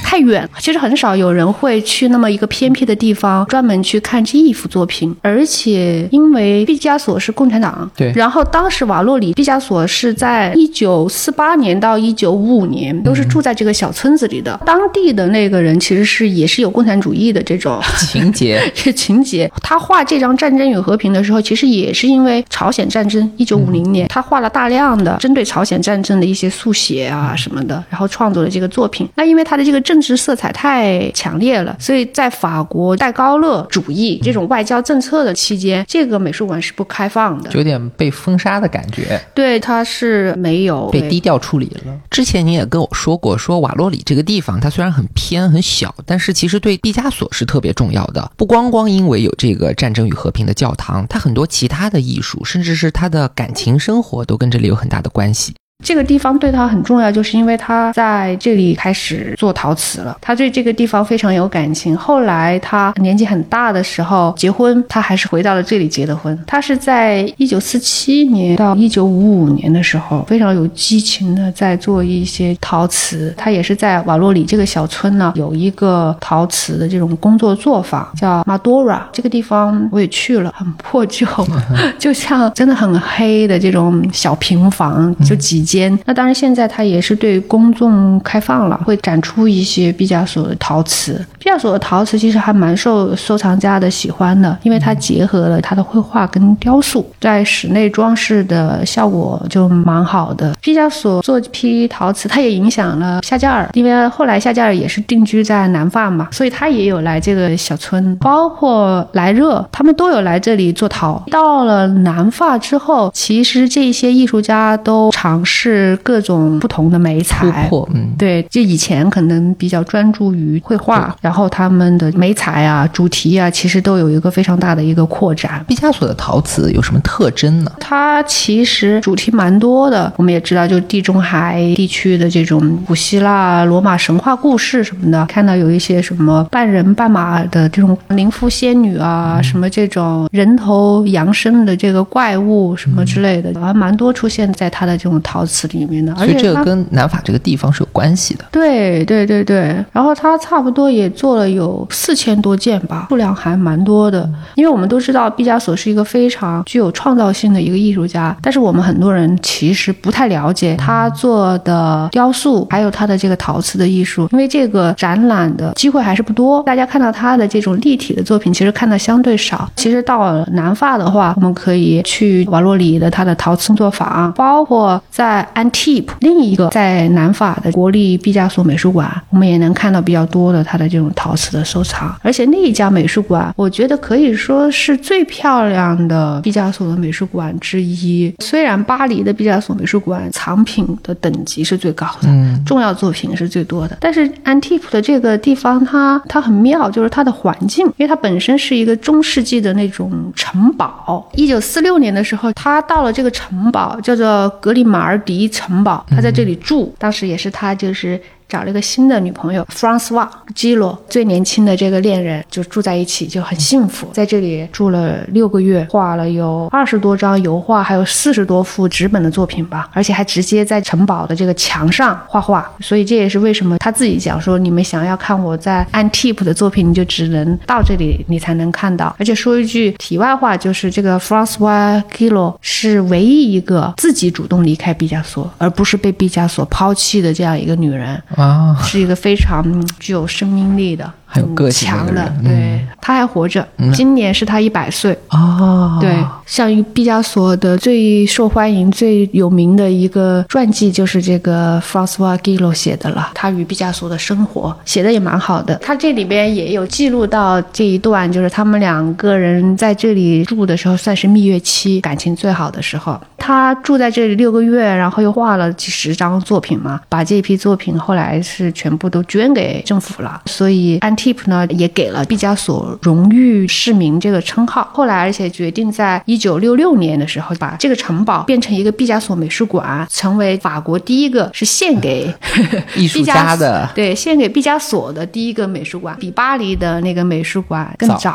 [0.04, 5.16] 太远，其实很少有人会去那么一个偏僻的地方专门去看这一幅作品。
[5.22, 8.12] 而且因为毕加索是共产党，对。
[8.16, 18.62] 然后当时瓦洛里毕加索是在一九四八年到一九五五年都是住在这个小村子里的，当地的那个人其实是也是有共产主义的这种情节。
[18.76, 19.52] 这 情节。
[19.62, 29.08] 他画这张《战争与和平》的时候，其实也是因为朝鲜战争，一九五零年，他画了大量的针对朝鲜战争的一些速写啊什么的，然后创作了这个作品。
[29.15, 37.50] 那因为它的这个政治色彩太强烈了，所以在法国戴高乐主义这种外交政策的期间，这个美术馆是不开放的。
[37.54, 41.93] 有点被封杀的感觉，对，它是没有被低调处理了。
[42.10, 48.32] 之前你也跟我说过，说瓦洛里这个地方它虽然很偏很小，但是其实对毕加索是特别重要的。
[48.36, 55.54] 不光光因为有这个《战争与和平》的教堂，它很多其他的艺术，甚至是他的感情生活，都跟这里有很大的关系。
[55.86, 60.18] 这个地方对他很重要，就是因为他在这里开始做陶瓷了。
[60.20, 61.96] 他对这个地方非常有感情。
[61.96, 66.38] 后来他年纪很大的时候结婚，他还是回到了这里结的婚。
[66.48, 73.34] 他是在一九四七年到一九五五年的时候，非常有激情的在做一些陶瓷。
[73.38, 79.04] 他也是在瓦洛里这个小村呢，有一个陶瓷的这种工作作坊，叫 Madora。
[79.13, 81.26] 这个地方我也去了，很破旧，
[82.00, 85.99] 就像真的很黑的这种小平房，就几间。
[86.06, 91.13] 那当然，现在它也是对公众开放了，会展出一些毕加索的陶瓷。
[91.38, 100.53] 毕加索的陶瓷其实还蛮受收藏家的喜欢的，因为它结合了他的绘画跟雕塑，在室内装饰的效果就蛮好的。
[100.62, 111.21] 毕加索做这批陶瓷，他也影响了夏加尔，因为后来夏加尔也是定居在南法嘛，所以他也有来这个小村，包括莱热，他们都有来这里做陶。
[111.32, 115.57] 到了南法之后，其实这些艺术家都尝试
[116.04, 117.67] 各种不同的美突彩。
[117.67, 125.63] 破，嗯，对，就以前可能比较专注于绘画，然后他们的美彩啊、主题啊，其实都有一个非常大的一个扩展。
[125.67, 127.72] 毕加索的陶瓷有什么特征呢？
[127.80, 148.46] 它其实主题蛮多的，我们也知道，就地中海地区的这种古希腊、罗马神话故事什么的，看到有一些什么半人半马的这种灵妇仙女啊，什么这种人头羊身的这个怪物什么之类的，还蛮多出现在它的这种陶瓷里面的，而所以且这个跟南法这个地方是有关系的。
[148.52, 154.30] 对对对对，然后他差不多也做了有四千多件吧，数量还蛮多的。
[154.56, 166.62] 因为我们都知道毕加索是一个非常具有创造性的一个艺术家，但是我们很多人其实不太了解他做的雕塑，还有他的这个陶瓷的艺术，因为这个展览的机会还是不多。
[166.64, 169.70] 大家看到他的这种立体的作品，其实看的相对少。
[169.76, 182.15] 其实到了南法的话，我们可以去瓦洛里的他的陶瓷工作坊，包括在 Antibes 另一个在南法的国立毕加索美术馆，我们也能看到比较多的他的这种陶瓷的收藏。
[182.21, 188.34] 而且那一家美术馆，我觉得可以说是最漂亮的毕加索的美术馆之一。
[188.39, 193.97] 虽然巴黎的毕加索美术馆藏品的等级是最高的，嗯，重要作品是最多的。
[194.00, 201.28] 但是安蒂普的这个地方它，它很妙，就是它的环境，因为它本身是一个中世纪的那种城堡。
[201.34, 208.20] 一九四六年的时候，他到了这个城堡，叫做格里马尔迪城堡，他在这里住，当时也是他就是。
[208.48, 214.08] 找了一个新的女朋友 Francois 基罗，最年轻的这个恋人就住在一起，就很幸福。
[214.14, 222.70] 在这里住了六个月，画了有二十多张油画，还有四十多幅纸本的作品吧，而且还直接在城堡的这个墙上画画。
[222.80, 229.14] 所以这也是为什么他自己讲说，你们想要看我在 Antip 的作品，你就只能到这里你才能看到。
[229.20, 238.22] 而且说一句题外话，就是这个 Francois gilo 是唯一一个自己主动离开毕加索，而不是被毕加索抛弃的这样一个女人。
[238.38, 239.65] 啊，是一个非常
[239.97, 245.18] 具有生命力的、很有个性的对，他还活着，今年是他一百岁。
[245.30, 255.76] 哦，对，像毕加索的最受欢迎、最有名的一个传记就是这个 Francois Gillot 写的了，他与毕加索的生活写的也蛮好的。
[255.76, 263.20] 他这里边也有记录到这一段，就是他们两个人在这里住的时候，算是蜜月期，感情最好的时候。
[263.38, 270.42] 他住在这里六个月，然后又画了几十张作品嘛，把这批作品后来是全部都捐给政府了。
[270.46, 274.88] 所以安提 Tip 呢也给了毕加索荣誉市民这个称号。
[274.93, 282.34] 后来，而且决定在一九六六年的时候，把这个城堡变成一个毕加索美术馆，成为法国第一个是献给
[282.95, 288.32] 艺术家的，对，献给毕加索的第一个美术馆，比巴黎的那个美术馆更早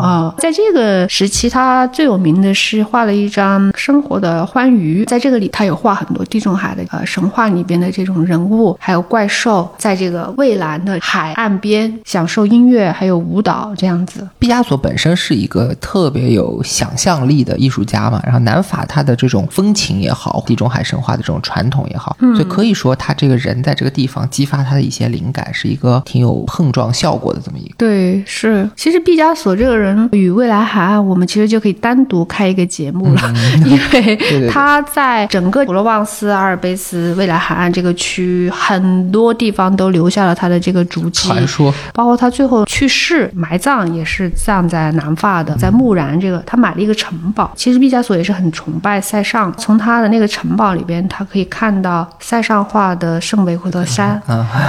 [0.00, 0.34] 啊。
[0.38, 14.26] 在这个时期，他最有名的是画了一张生活的欢愉，在这个里，他有画很多地中海的呃神话里边的这种人物，还有怪兽，在这个蔚蓝的海岸边享受音乐还有舞蹈这样子。
[14.38, 27.74] 毕加索本身是一个特别有想象力的艺术家嘛，然后南法他的这种风情也好，地中海神话的这种传统也好，所以可以说他这个人在这个地方激发他的一些灵感，是一个挺有碰撞效果的这么一个。
[27.76, 28.66] 对，是。
[28.74, 33.20] 其实毕加索这个人与未来海岸，我们其实就可以单独开一个节目了，
[33.66, 41.28] 因为 他在整个普罗旺斯、阿尔卑斯、未来海岸这个区很多地方都留下了他的这个足迹。
[41.28, 47.52] 传说，包括他最后去世埋葬也是葬在南法的，在木然这个，他买了一个城堡。
[47.56, 54.20] 其实毕加索也是很崇拜塞尚，从他的那个城堡里边，他可以看到塞尚画的圣维克多山。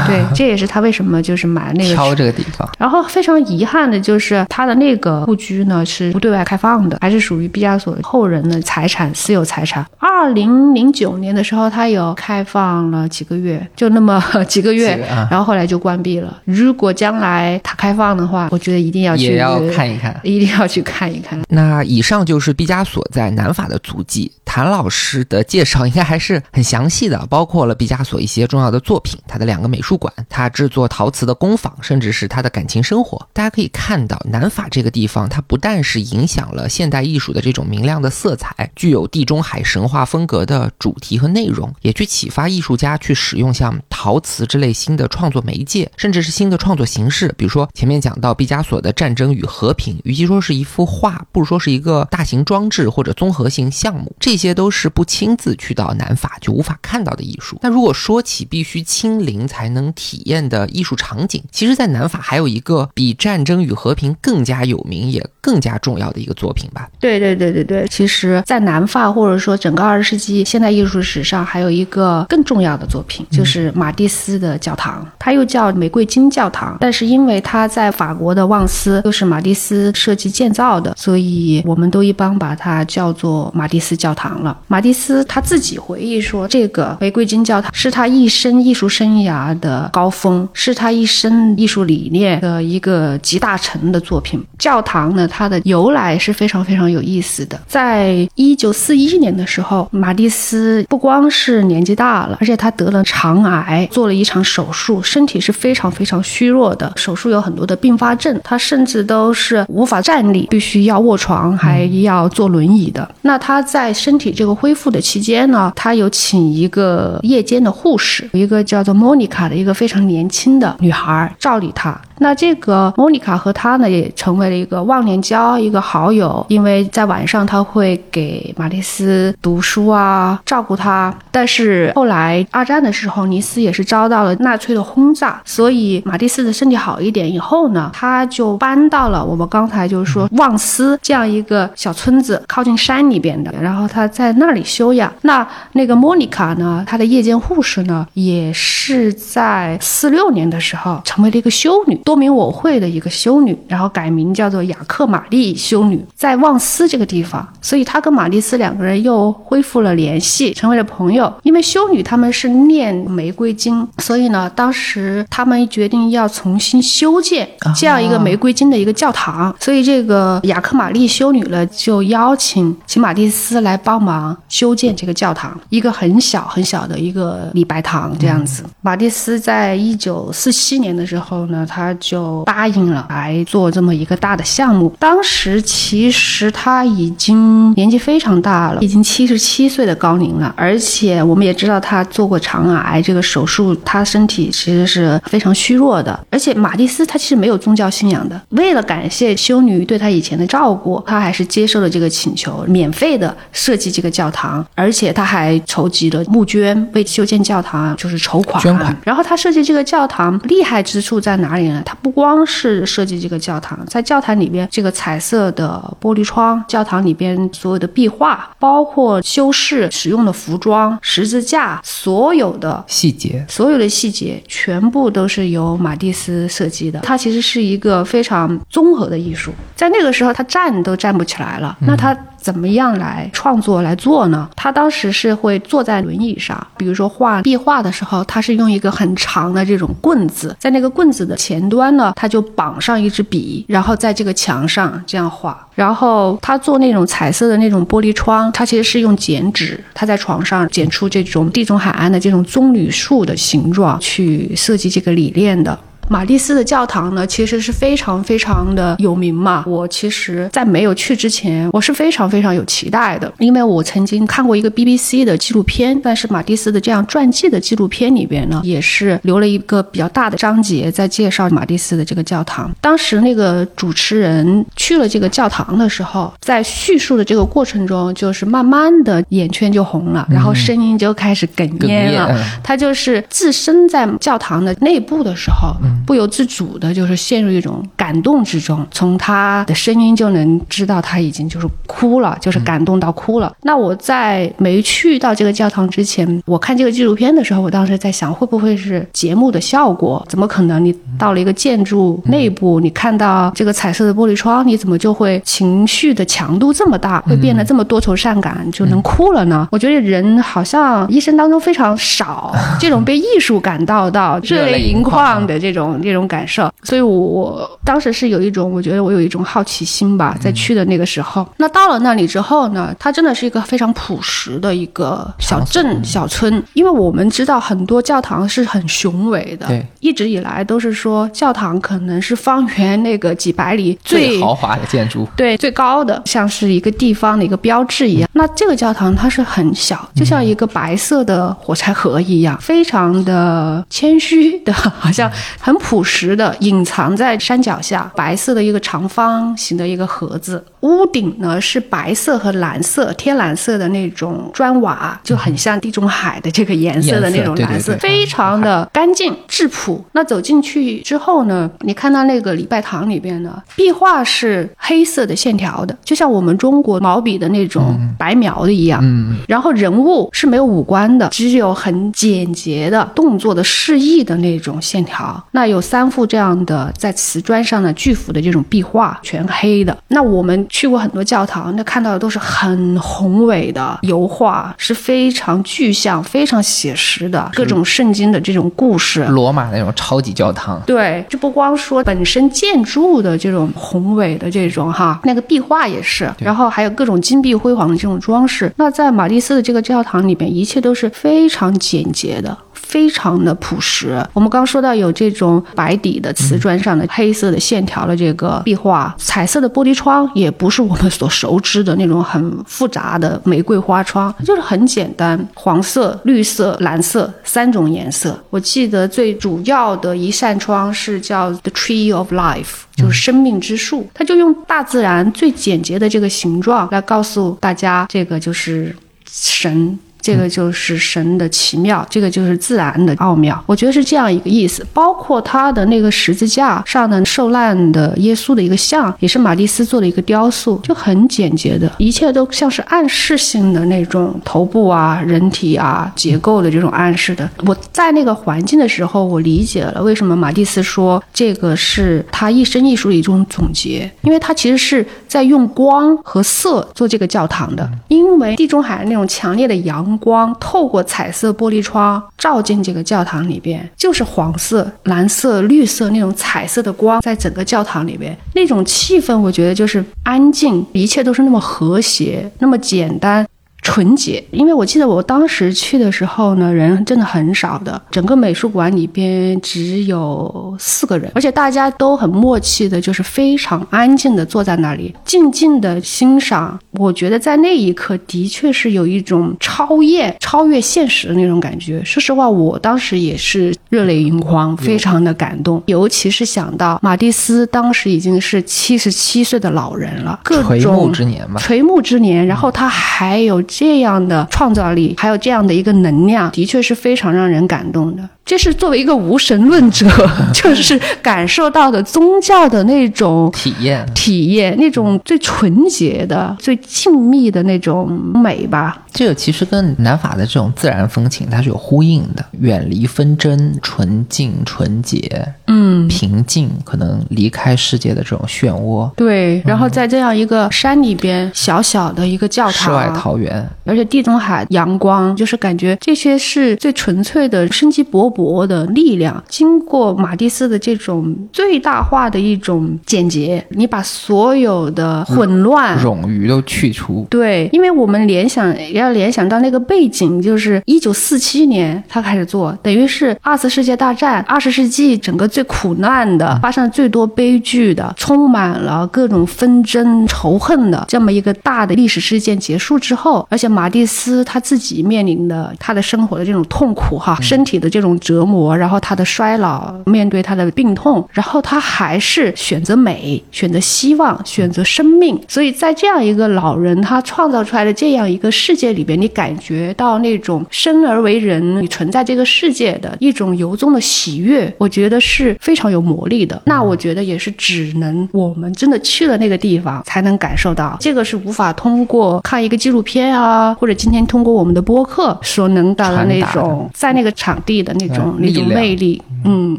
[0.07, 2.69] 对，这也是他为什么就是买那个挑这个地方。
[2.77, 9.85] 然后非常遗憾的就是他的那个故居呢是不对外开放的，还是属于毕加索后人的财产，私有财产。
[9.99, 14.97] 二零零九年的时候，他有开放了几个月，就那么 几个月，
[15.29, 16.41] 然后后来就关闭了。
[16.45, 19.37] 如果将来他开放的话，我觉得一定要去
[19.73, 21.41] 看一看，一定要去看一看。
[21.49, 24.31] 那以上就是毕加索在南法的足迹。
[24.45, 33.27] 谭老师的介绍应该还是很详细的，包括了毕加索一些重要的作品，他的两个美术馆，他制作陶瓷的工坊，甚至是他的感情生活。
[33.33, 47.24] 大家可以看到，南法这个地方，它不但是影响了现代艺术的这种明亮的色彩，具有地中海神话风格的主题和内容，也去启发艺术家去使用像陶瓷之类新的创作媒介，甚至是新的创作形式。
[47.37, 54.13] 比如说前面讲到毕加索的《战争与和平》，与其说是一幅画，不如说是一个大型装置或者综合性项目。
[54.19, 57.59] 这些都是不亲自去到南法就无法看到的艺术。
[57.61, 66.89] 那如果说起必须亲临才能体验的艺术场景，其实，在南法还有一个比《战争与和平》更加有名也更加重要的一个作品吧？
[66.99, 76.77] 对对对对对，其实，在南法或者说整个二十世纪现代艺术史上，还有一个更重要的作品，就是马蒂斯的教堂，它又叫玫瑰金教堂。
[76.79, 84.57] 但是因因为它在法国的旺斯，又是马蒂斯设计建造的，所以我们都一般把它叫做马蒂斯教堂了。
[84.67, 94.43] 马蒂斯他自己回忆说，这个玫瑰金教堂是他一生艺术生涯的高峰，是他一生艺术理念的一个集大成的作品。
[94.59, 97.57] 教堂呢，它的由来是非常非常有意思的。
[97.65, 106.91] 在一九四一年的时候，马蒂斯不光是年纪大了，而且他得了肠癌，做了一场手术，身体是非常非常虚弱的。
[107.05, 113.07] 手术有很多的并发症，他甚至都是无法站立，必须要卧床，还要坐轮椅的。
[113.21, 121.95] 那他在身体这个恢复的期间呢，他有请一个夜间的护士，一个叫做莫妮卡的一个非常年轻的女孩照理他。
[122.17, 126.43] 那这个莫妮卡和他呢，也成为了一个忘年交，一个好友。
[126.47, 131.13] 因为在晚上他会给马蒂斯读书啊，照顾他。
[131.29, 143.51] 但是后来二战的时候，尼斯也是遭到了纳粹的轰炸，所以马蒂斯的身体好一点以后呢，他就搬到了我们刚才就是说旺斯这样一个小村子，靠近山里边的。
[143.59, 145.11] 然后他在那里休养。
[145.23, 151.95] 那那个莫妮卡呢，她的夜间护士呢，也是在四六年的时候成为了一个修女。
[152.05, 161.33] 多名我会的一个修女，然后改名叫做雅克玛丽修女，在旺斯这个地方，所以她跟玛丽斯两个人又恢复了联系，成为了朋友。
[161.41, 178.63] 因为修女他们是念玫瑰经，所以呢，当时他们决定要重新修建这样一个玫瑰金的一个教堂，所以这个雅克玛丽修女呢，就邀请请马蒂斯来帮忙修建这个教堂，一个很小很小的一个礼拜堂这样子。
[178.81, 184.93] 马蒂斯在一九四七年的时候呢，他就答应了来做这么一个大的项目。
[184.99, 196.19] 当时其实他已经年纪非常大了，已经七十七岁的高龄了，而且我们也知道他做过肠癌这个手术，他身体其实是非常虚弱的。
[196.29, 208.59] 而且马蒂斯他其实没有宗教信仰的，为了感谢修女对他以前的照顾，他还是接受了这个请求，免费的设计这个教堂，而且他还筹集了募捐，为修建教堂就是筹款。
[208.63, 208.97] 捐款。
[209.03, 211.83] 然后他设计这个教堂厉害之处在哪里呢？
[211.85, 226.99] 他不光是设计这个教堂，在教堂里边这个彩色的玻璃窗，教堂里边所有的壁画，包括修修饰使用的服装、十字架，所有的细节，所有的细节全部都是由马蒂斯设计的。
[227.01, 232.15] 它其实是一个非常综合的艺术，在那个时候他站都站不起来了，那他。
[232.45, 234.47] 怎么样来创作来做呢？
[234.55, 245.59] 他当时是会坐在轮椅上，比如说画壁画的时候，他是用一个很长的这种棍子，在那个棍子的前端呢，他就绑上一支笔，然后在这个墙上这样画。
[245.73, 255.77] 然后他做那种彩色的那种玻璃窗，他其实是用剪纸，他在床上剪出这种地中海岸的这种棕榈树的形状去设计这个理念的。
[256.07, 259.63] 马蒂斯的教堂呢，其实是非常非常的有名嘛。
[259.67, 272.71] 我其实，在没有去之前，我是非常非常有期待的，因为我曾经看过一个 BBC 的纪录片，但是马蒂斯的这样传记的纪录片里边呢，也是留了一个比较大的章节在介绍马蒂斯的这个教堂。
[272.79, 282.35] 当时那个主持人去了这个教堂的时候，在叙述的这个过程中，就是慢慢的眼圈就红了，然后声音就开始哽咽了。
[282.63, 285.75] 他就是置身在教堂的内部的时候。
[286.05, 288.85] 不由自主的，就是陷入一种感动之中。
[288.91, 293.53] 从他的声音就能知道他已经就是哭了，就是感动到哭了。
[293.61, 300.25] 那我在没去到这个教堂之前，我看这个纪录片的时候，我当时在想，会不会是节目的效果？
[300.27, 300.83] 怎么可能？
[300.83, 309.67] 你到了一个建筑内部，你看到这个彩色的玻璃窗，你怎么就会情绪的强度这么大，会变得这么多愁善感，就能哭了呢？
[309.71, 315.84] 我觉得人好像一生当中非常少这种被艺术感到到热泪盈眶的这种。
[316.01, 321.47] 这种感受，所以我我当时是有一种，我觉得我有一种好奇心吧，在去的那个时候。
[321.57, 338.29] 那到了那里之后呢，它真的是一个非常朴实的一个小镇小村，因为我们知道很多教堂是很雄伟的，对，一直以来都是说教堂可能是方圆那个几百里最豪华的建筑，对，最高的，像是一个地方的一个标志一样。
[338.33, 345.74] 那这个教堂它是很小，就像一个白色的火柴盒一样，非常的谦虚的，好像很。
[345.77, 360.03] 朴实的，隐藏在山脚下，白色的一个长方形的一个盒子，屋顶呢是白色和蓝色，天蓝色的那种砖瓦，就很像地中海的这个颜色的那种蓝色，非常的干净质朴。
[360.13, 368.99] 那走进去之后呢，你看到那个礼拜堂里边呢，壁画是黑色的线条的，就像我们中国毛笔的那种白描的一样。
[369.03, 375.43] 嗯，然后人物是没有五官的，只有很简洁的动作的示意的那种线条。
[375.51, 375.75] 那有。
[375.75, 379.97] 有三幅这样的在瓷砖上的巨幅的这种壁画，全黑的。
[380.07, 389.25] 那我们去过很多教堂，那看到的都是很宏伟的油画，是非常具象、非常写实的各种圣经的这种故事。
[389.25, 398.71] 罗马那种超级教堂，对，就不光说本身建筑的这种宏伟的这种哈，那个壁画也是，然后还有各种金碧辉煌的这种装饰。
[398.77, 402.57] 那在马蒂斯的这个教堂里边，一切都是非常简洁的。
[402.85, 404.23] 非常的朴实。
[404.33, 418.39] 我们刚说到有这种白底的瓷砖上的黑色的线条的这个壁画，彩色的玻璃窗也不是我们所熟知的那种很复杂的玫瑰花窗，就是很简单，黄色、绿色、蓝色三种颜色。
[418.49, 424.07] 我记得最主要的一扇窗是叫 The Tree of Life，就是生命之树。
[424.13, 428.95] 它就用大自然最简洁的这个形状来告诉大家，这个就是
[429.29, 429.97] 神。
[430.25, 433.63] 这个就是神的奇妙，这个就是自然的奥妙。
[433.67, 434.83] 我觉得是这样一个意思。
[434.91, 447.47] 包括他的那个十字架上的受难的耶稣的一个像，也是马蒂斯做的一个雕塑，就很简洁的，一切都像是暗示性的那种头部啊、人体啊结构的这种暗示的。
[447.67, 455.05] 我在那个环境的时候，我理解了为什么马蒂斯说这个是他一生艺术的一种总结，因为他其实是
[455.35, 460.15] 在用光和色做这个教堂的，因为地中海那种强烈的阳。
[460.17, 473.45] 光透过彩色玻璃窗照进这个教堂里边，就是黄色、蓝色、绿色那种彩色的光，在整个教堂里边，那种气氛，我觉得就是安静，一切都是那么和谐，那么简单。
[473.85, 486.77] 纯洁，因为我记得我当时去的时候呢，人真的很少的，整个美术馆里边只有四个人，而且大家都很默契的，就是非常安静的坐在那里，静静的欣赏。
[486.93, 492.03] 我觉得在那一刻，的确是有一种超越、超越现实的那种感觉。
[492.03, 503.55] 说实话，我当时也是热泪盈眶，非常的感动，尤其是想到马蒂斯当时已经是七十七岁的老人了，各种垂暮之年嘛，垂暮之年，然后他还有。
[503.67, 508.29] 这样的创造力，还有这样的一个能量，的确是非常让人感动的。
[508.45, 510.07] 这是作为一个无神论者，
[510.53, 514.05] 就是感受到的宗教的那种体验。
[514.13, 519.01] 体验，那种最纯洁的、最静谧的那种美吧。
[519.11, 529.07] 这个其实跟南法的这种自然风情它是有呼应的，远离纷争，纯净、纯洁，嗯，平静，可能离开世界的这种漩涡。
[529.15, 529.61] 对。
[529.63, 539.41] 然后在这样一个山里边，小小的一个教堂，世外桃源，而且地中海阳光，就是感觉这些是最纯粹的生机勃勃的力量。
[539.47, 547.27] 经过马蒂斯的这种最大化的一种简洁，你把所有的混乱、冗余都去除。
[547.29, 575.41] 对，因为我们联想要联想到那个背景，就是一九四七年他开始做，等于是二次世界大战、二十世纪整个最苦难的、发生最多悲剧的、充满了各种纷争、仇恨的这么一个大的历史事件结束之后，而且马蒂斯他自己面临的他的生活的这种痛苦哈，身体的这种折磨，然后他的衰老，面对他的病痛，然后他还是选择美，选择希望，选择生命。
[575.47, 586.61] 所以在这样一个老人他创造出来的这样一个世界里边，你感觉到那种生而为人，你存在这个世界的一种由衷的喜悦，我觉得是非常有魔力的。
[586.65, 599.21] 那我觉得也是只能我们真的去了那个地方才能感受到，这个是无法通过看一个纪录片啊，或者今天通过我们的播客所能到的那种在那个场地的那种那种魅力。
[599.43, 599.77] 嗯，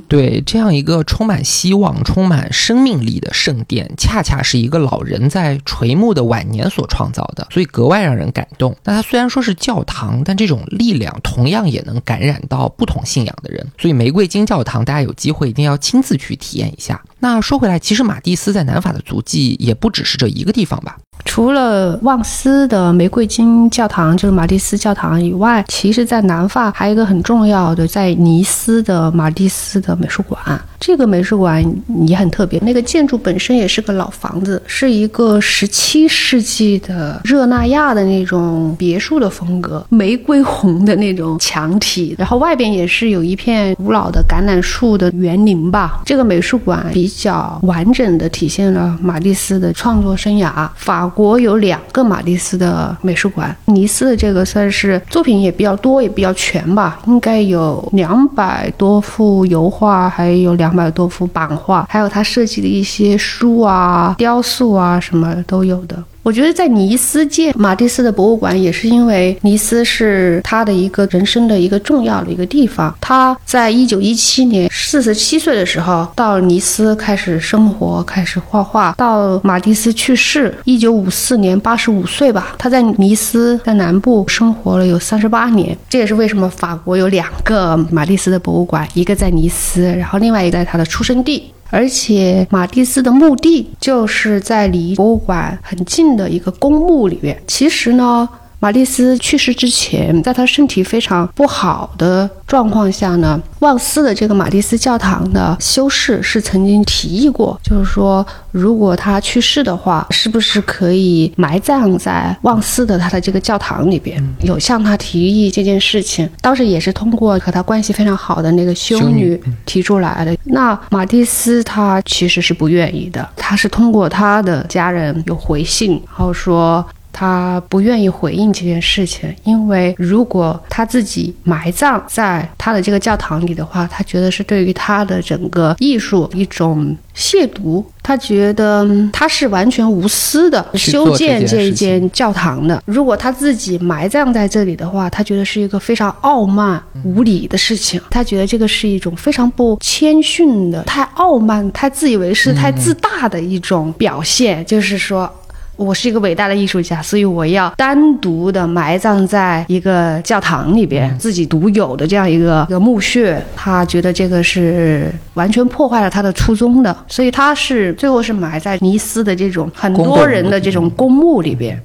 [0.07, 8.77] 对，这样一个充满希望、充满生命力的圣殿，恰恰是一个老人在垂暮的晚年所创造的，所以格外让人感动。
[8.85, 13.66] 那它虽然说是教堂，但这种力量同样也能感染到不同信仰的人。
[13.79, 17.03] 所以玫瑰金教堂，大家有机会一定要亲自去体验一下。
[17.19, 20.99] 那说回来，其实马蒂斯在南法的足迹也不只是这一个地方吧？
[21.25, 30.39] 除了旺斯的玫瑰金教堂，就是马蒂斯教堂以外，其实，在南法还有一个很重要的，在尼斯的马蒂斯的美术馆。
[30.79, 31.64] 这个美术馆
[32.07, 46.01] 也很特别，那个建筑本身也是个老房子，是一个十七世纪的热那亚的那种别墅的风格，玫瑰红的那种墙体，然后外边也是有一片古老的橄榄树的园林吧。
[46.05, 50.69] 这个美术馆比较完整的体现了马蒂斯的创作生涯。
[50.77, 60.67] 法国有两个马蒂斯的美术馆，尼斯的这个算是作品也比较多，也比较全吧，应该有两百多幅油画，还有两。
[60.67, 65.97] 两百多幅版画，还有他设计的一些书啊、雕塑啊，什么都有的。
[66.27, 72.93] 我觉得在尼斯建马蒂斯的博物馆，也是因为尼斯是他的一个人生的一个重要的一个地方。
[73.01, 82.57] 他在一九一七年四十七岁的时候到尼斯开始生活，开始画画，到马蒂斯去世一九五四年八十五岁吧。
[82.59, 85.79] 他在尼斯在南部生活了有三十八年。
[85.89, 91.53] 这也是为什么法国有两个马蒂斯的博物馆，一个在尼斯，然后另外一个在他的出生地。
[91.71, 97.43] 而且马蒂斯的墓地就是在离博物馆很近的一个公墓里面。
[97.47, 98.29] 其实呢。
[98.59, 114.23] 马蒂斯去世之前，在他身体非常不好的状况下呢，旺斯的这个马蒂斯教堂的修士是曾经提议过，就是说，如果他去世的话，是不是可以埋葬在旺斯的他的这个教堂里边？
[114.41, 120.35] 有向他提议这件事情，当时也是通过和他关系非常好的那个修女提出来的。
[120.45, 126.85] 那马蒂斯他其实是不愿意的，他是通过他的家人有回信，然后说。
[127.19, 137.83] 他不愿意回应这件事情，因为如果他自己埋葬在他的这个教堂里的话，他觉得是对于他的整个艺术一种亵渎。
[138.03, 142.81] 他觉得他是完全无私的修建这一间教堂的。
[142.85, 147.99] 如果他自己埋葬在这里的话，他觉得是一个非常傲慢无礼的事情。
[148.11, 155.29] 他觉得这个是一种非常不谦逊的、太傲慢、太自以为是、太自大的一种表现，就是说。
[155.77, 163.41] 我是一个伟大的艺术家，所以我要单独的埋葬在一个教堂里边，自己独有的这样一个一个墓穴。
[163.55, 171.79] 他觉得这个是完全破坏了他的初衷的，所以他是最后是埋在尼斯的这种很多人的这种公墓里边。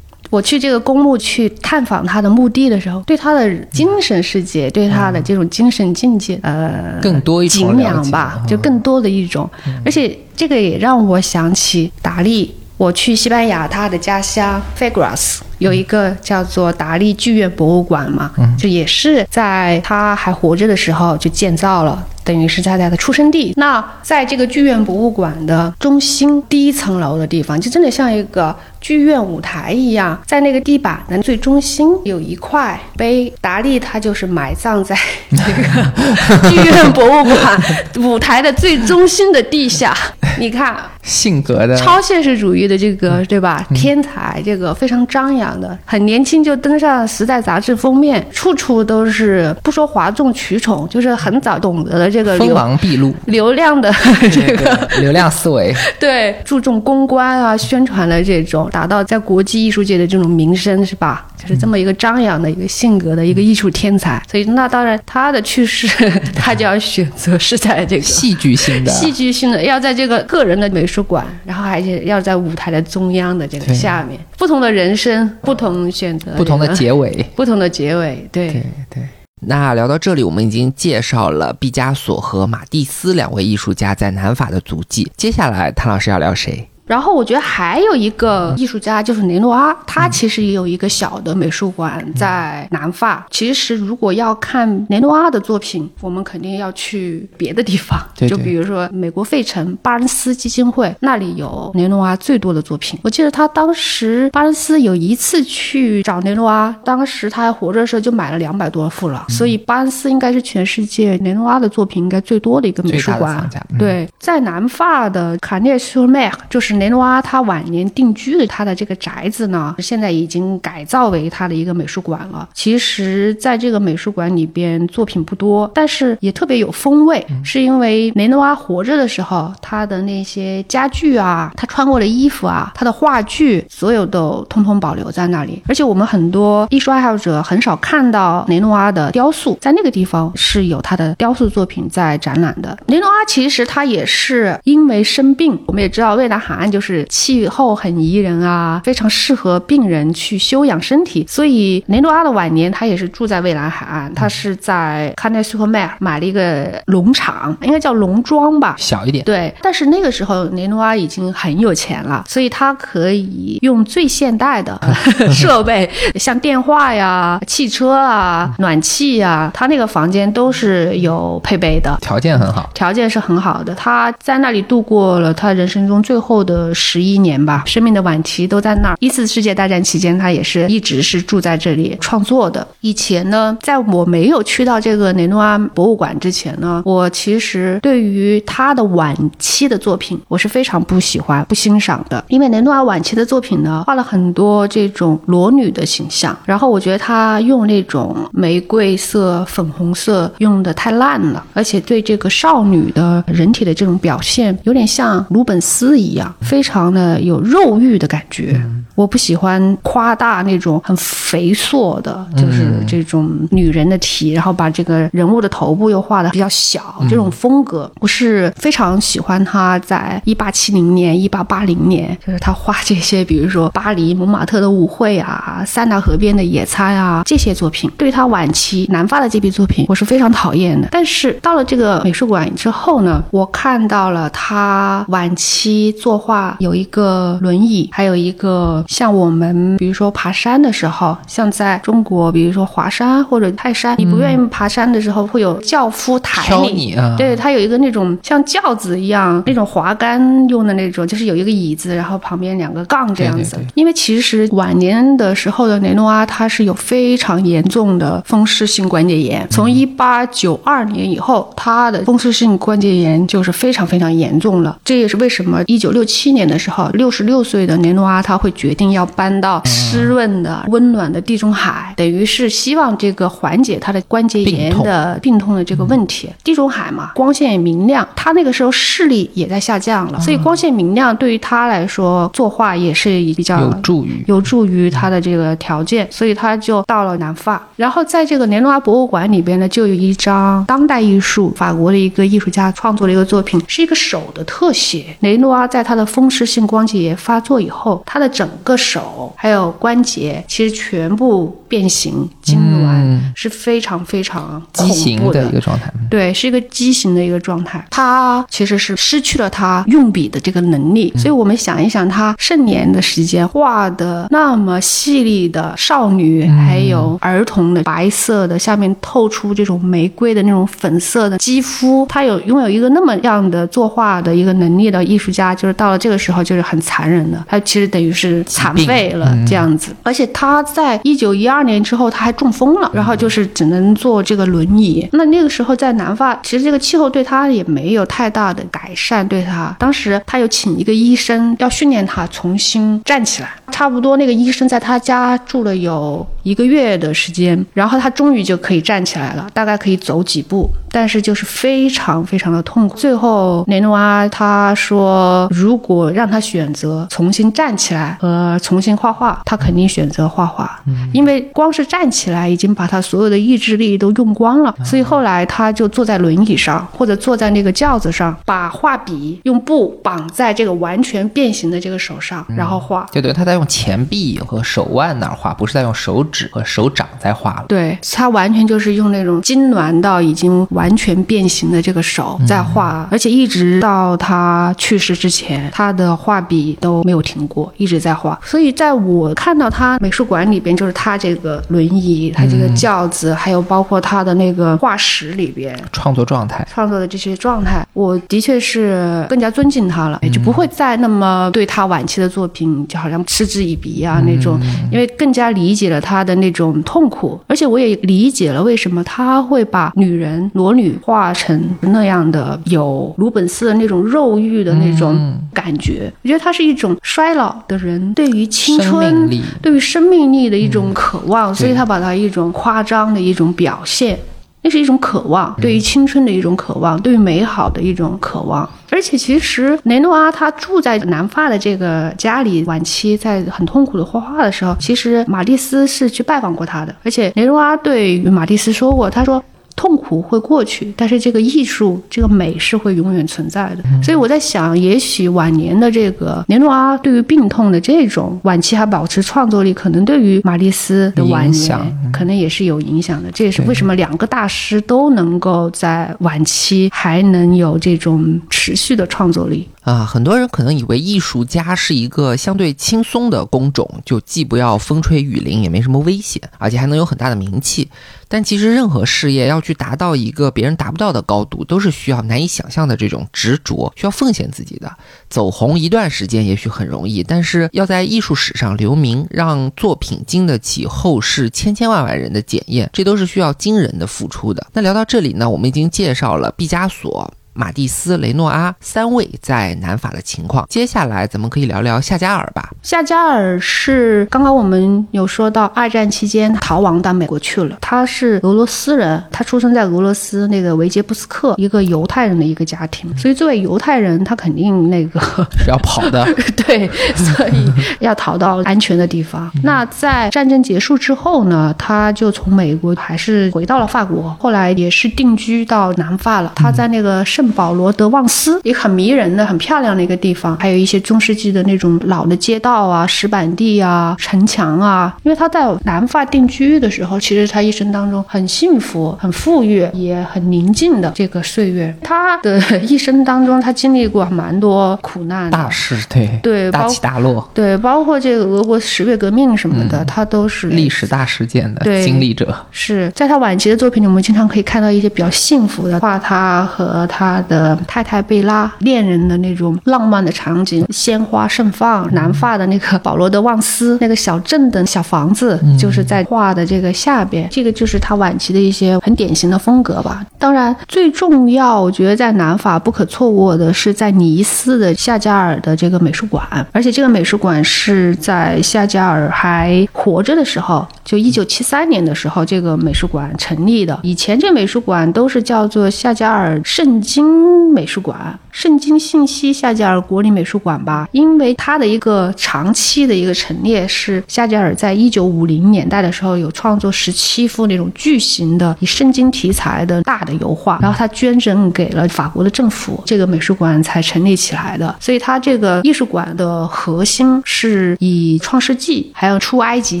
[0.28, 9.48] 我去这个公墓去探访他的墓地的时候，对他的精神世界，对他的这种精神境界，呃，更多一敬仰吧，就更多的一种。
[9.84, 12.54] 而且这个也让我想起达利。
[12.76, 22.06] 我去西班牙，他的家乡 Figueras 有一个叫做达利剧院博物馆嘛，就也是在他还活着的时候就建造了。
[22.24, 23.52] 等于是在他的出生地。
[23.56, 34.96] 那在这个剧院博物馆的中心第一层楼的地方，就真的像一个剧院舞台一样，在那个地板的最中心有一块碑，达利他就是埋葬在
[35.34, 37.60] 这个剧院博物馆
[37.98, 39.92] 舞台的最中心的地下。
[40.38, 43.66] 你看，性格的超现实主义的这个对吧？
[43.74, 52.08] 天才，这个非常张扬的，很年轻就登上《时代》杂志封面，处处都是不说哗众取宠，就是很早懂得了。
[52.12, 53.90] 这个锋芒毕露，流量的
[54.30, 61.26] 这个流量思维， 对，注重公关啊，宣传的这种，达到在国际艺术界的这种名声，是吧？
[61.40, 64.22] 就是这么一个张扬的一个性格的一个艺术天才。
[64.30, 65.88] 所以，那当然他的去世，
[66.36, 79.08] 他就要选择是在这个戏剧性的、戏剧性的，要在这个个人的美术馆，然后还是要在舞台的中央的这个下面，不同的人生，不同选择，不同的结尾， 不同的结尾，对对对。
[79.44, 85.10] 那聊到这里，我们已经介绍了毕加索和马蒂斯两位艺术家在南法的足迹。
[85.16, 86.68] 接下来，谭老师要聊谁？
[86.92, 93.26] 然后我觉得还有一个艺术家就是雷诺阿，他其实也有一个小的美术馆在南法。
[93.30, 103.00] 其实如果要看雷诺阿的作品，我们肯定要去别的地方，就比如说美国费城巴恩斯基金会，那里有雷诺阿最多的作品。
[103.02, 113.48] 我记得他当时巴恩斯有一次去找雷诺阿，当时他还活着的时候就买了两百多幅了，所以巴恩斯应该是全世界雷诺阿的作品应该最多的一个美术馆。
[113.78, 116.81] 对，在南法的卡涅苏麦就是。
[116.82, 122.48] 雷诺阿他晚年定居的他的这个宅子呢，现在已经改造为他的一个美术馆了。
[122.52, 135.62] 其实，在这个美术馆里边，作品不多，但是也特别有风味，是因为雷诺阿活着的时候，他的那些家具啊，他穿过的衣服啊，他的话剧，所有都通通保留在那里。
[135.68, 142.76] 而且，我们很多艺术爱好者很少看到雷诺阿的雕塑，在那个地方是有他的雕塑作品在展览的。
[142.88, 146.72] 雷诺阿其实他也是因为生病，我们也知道蔚蓝海岸。
[146.72, 151.26] 就是气候很宜人啊，非常适合病人去休养身体。
[151.28, 159.22] 所以雷诺阿的晚年，他也是住在蔚蓝海岸，他是在康奈斯科迈尔买了一个农场，应该叫农庄吧，小一点。
[159.24, 164.80] 对，但是那个时候雷诺阿已经很有钱了，所以他可以用最现代的
[165.30, 173.74] 设备，像电话呀、汽车啊、暖气呀，他那个房间都是有配备的，条件很好，条件是很好的。
[173.74, 176.51] 他在那里度过了他人生中最后的。
[176.52, 178.96] 呃，十一年吧，生命的晚期都在那儿。
[179.00, 182.66] 一次世界大战期间，他也是一直是住在这里创作的。
[182.82, 192.22] 以前呢，在我没有去到这个雷诺阿博物馆之前呢，我其实对于他的晚期的作品，我是非常不喜欢、不欣赏的。
[192.28, 206.34] 因为雷诺阿晚期的作品呢，画了很多这种裸女的形象，然后我觉得他用那种玫瑰色、粉红色用的太烂了，而且对这个少女的人体的这种表现，有点像鲁本斯一样。
[206.42, 208.60] 非常的有肉欲的感觉，
[208.94, 227.90] 我不喜欢夸大那种很肥硕的，就是这种女人的体，然后把这个人物的头部又画的比较小，这种风格我是非常喜欢他在一八七零年、一八八零年，就是他画这些，比如说巴黎蒙马特的舞会啊、塞纳河边的野餐啊这些作品。
[227.96, 230.88] 对他晚期南发的这批作品，我是非常讨厌的。
[230.90, 236.31] 但是到了这个美术馆之后呢，我看到了他晚期作画。
[236.58, 246.94] 有一个轮椅，还有一个像我们，比如说爬山的时候，像在中国，比如说华山或者泰山，你不愿意爬山的时候，会有轿夫抬你。
[246.94, 253.58] 啊对，它有一个那种像轿子一样，那种滑杆用的那种，就是有一个椅子，然后旁边两个杠这样子。
[253.74, 259.46] 因为其实晚年的时候的雷诺阿，他是有非常严重的风湿性关节炎。
[259.50, 264.78] 从一八九二年以后，他的风湿性关节炎就是非常非常严重了。
[264.84, 266.21] 这也是为什么一九六七。
[266.30, 276.30] 年的时候，六十六岁的雷诺阿他会决定要搬到湿润的、温暖的地中海，等于是希望这个缓解他的关节炎的病痛的这个问题。
[276.44, 287.66] 地中海嘛，光线明亮，他那个时候视力也在下降了，所以光线明亮对于他来说作画也是比较有助于有助于他的这个条件，所以他就到了南法。
[287.76, 295.16] 然后在这个雷诺阿博物馆里边呢，就有一张当代艺术，法国的一个艺术家创作的一个作品，是一个手的特写。
[295.20, 296.28] 雷诺阿在他的风。
[296.32, 305.92] 湿性关节炎发作以后，他的整个手还有关节，其实全部变形痉挛，嗯是非常非常畸形恐怖的一个状态。
[306.08, 307.84] 对，是一个畸形的一个状态。
[307.90, 329.94] 他其实是失去了他用笔的这个能力，所以我们想一想，他盛年的时间画的那么细腻的少女，还有儿童的白色的，下面透出这种玫瑰的那种粉色的肌肤，他有拥有一个那么样的作画的一个能力的艺术家，就是到了这个时候就是很残忍的，他其实等于是残废了这样子。
[330.02, 335.08] 而且他在一九一二年之后他还中风了，然后就是只能坐这个轮椅。
[335.12, 352.96] 那那个时候在南法，其实这个气候对他也没有太大的改善，对他当时他有请一个医生要训练他重新站起来，差不多那个医生在他家住了有一个月的时间，然后他终于就可以站起来了，大概可以走几步，但是就是非常非常的痛苦。
[352.96, 360.80] 最后雷诺阿他说，如果让他选择重新站起来和重新画画，他肯定选择画画，
[361.12, 373.06] 因为光是站起来已经把他所有的意志力都用光了，所以后来他就坐在轮椅上或者坐在那个轿子上，把画笔用布绑在这个完全变形的这个手上，然后画。
[373.10, 377.64] 就等于他在用前臂和手腕那儿画，不是在用手指和手掌在画了。
[377.68, 388.38] 对他完全就是用那种痉挛到已经完全变形的这个手在画，而且一直到他去世之前，他的画笔都没有停过，一直在画。
[388.44, 395.78] 所以在我看到他美术馆里边，就是他这个轮椅、他这个轿子，还有包括他的那个画室里边。
[395.92, 404.58] 创作状态，创作的这些状态，我的确是更加尊敬他了，也就不会再那么对他晚期的作品就好像嗤之以鼻啊那种，
[404.90, 416.12] 因为更加理解了他的那种痛苦，而且我也理解了为什么他会把女人裸女化成那样的有鲁本斯的那种肉欲的那种感觉。
[416.22, 419.28] 我觉得它是一种衰老的人对于青春
[419.60, 424.18] 对于生命力的一种渴望，所以他把它一种夸张的一种表现。
[424.64, 428.62] 那是一种渴望，对于青春的一种渴望，对于美好的一种渴望。
[428.90, 436.94] 而且，其实雷诺阿他住在南法的这个家里，晚期在很痛苦的画画的时候，其实马蒂斯是去拜访过他的。
[437.02, 439.42] 而且雷诺阿对于马蒂斯说过，他说。
[439.82, 443.82] 痛苦会过去，但是这个艺术、这个美是会永远存在的。
[444.00, 453.28] 所以我在想，也许晚年的这个年诺阿对于病痛的这种晚期还保持创作力，可能对于玛丽斯的晚年可能也是有影响的。
[453.32, 459.66] 这也是为什么两个大师都能够在晚期还能有这种持续的创作力。
[459.82, 467.88] 啊，很多人可能以为艺术家是一个相对轻松的工种，就既不要风吹雨淋，也没什么危险，而且还能有很大的名气。
[468.28, 474.90] 但其实任何事业要去达到一个别人达不到的高度，都是需要难以想象的这种执着，需要奉献自己的。
[475.28, 484.64] 走红一段时间也许很容易，但是要在艺术史上留名，让作品经得起后世千千万万人的检验，这都是需要惊人的付出的。
[484.72, 487.34] 那聊到这里呢，我们已经介绍了毕加索。
[487.54, 492.70] 马蒂斯、雷诺阿三位在南法的情况，接下来咱们可以聊聊夏加尔吧。
[492.82, 497.76] 夏加尔是刚刚我们有说到，二战期间逃亡到美国去了。
[497.80, 503.14] 他是俄罗斯人，他出生在俄罗斯那个维杰布斯克，一个犹太人的一个家庭。
[503.16, 506.24] 所以作为犹太人，他肯定那个是 要跑的。
[506.56, 509.50] 对，所以要逃到安全的地方。
[509.62, 516.52] 那在战争结束之后呢，他就从美国还是回到了法国，后来也是定居到南法了。
[516.56, 525.14] 他在那个圣保罗德旺斯，一个很迷人的、很漂亮的一个地方，还有一些中世纪的那种老的街道啊、石板地啊、城墙啊。
[525.22, 531.94] 因为他在南法定居的时候，其实他一生当中很幸福、很富裕，也很宁静的这个岁月。
[532.02, 542.54] 他的 一生当中，他经历过蛮多苦难大事，对对大起大落，对，包括这个俄国十月革命什么的，他都是历史大事件的对经历者。
[542.70, 560.24] 是在他晚期的作品里，我们经常可以看到一些比较幸福的画，他和他的太太贝拉恋人的那种浪漫的场景，鲜花盛放，南法的那个保罗德旺斯 那个小镇的小房子，就是在画的这个下边，这个就是他晚期的一些很典型的风格吧。
[560.38, 573.98] 当然，最重要，我觉得在南法不可错过的是在尼斯的夏加尔的这个美术馆，而且这个美术馆是在夏加尔还活着的时候，就一九七三年的时候，这个美术馆成立的。
[574.02, 594.94] 以前这美术馆都是叫做夏加尔圣经经美术馆、圣经信息夏加尔国立美术馆吧，因为它的一个长期的一个陈列是夏加尔在一九五零年代的时候有创作十七幅那种巨型的以圣经题材的大的油画，然后他捐赠给了法国的政府，这个美术馆才成立起来的。
[595.00, 600.00] 所以它这个艺术馆的核心是以创世纪还有出埃及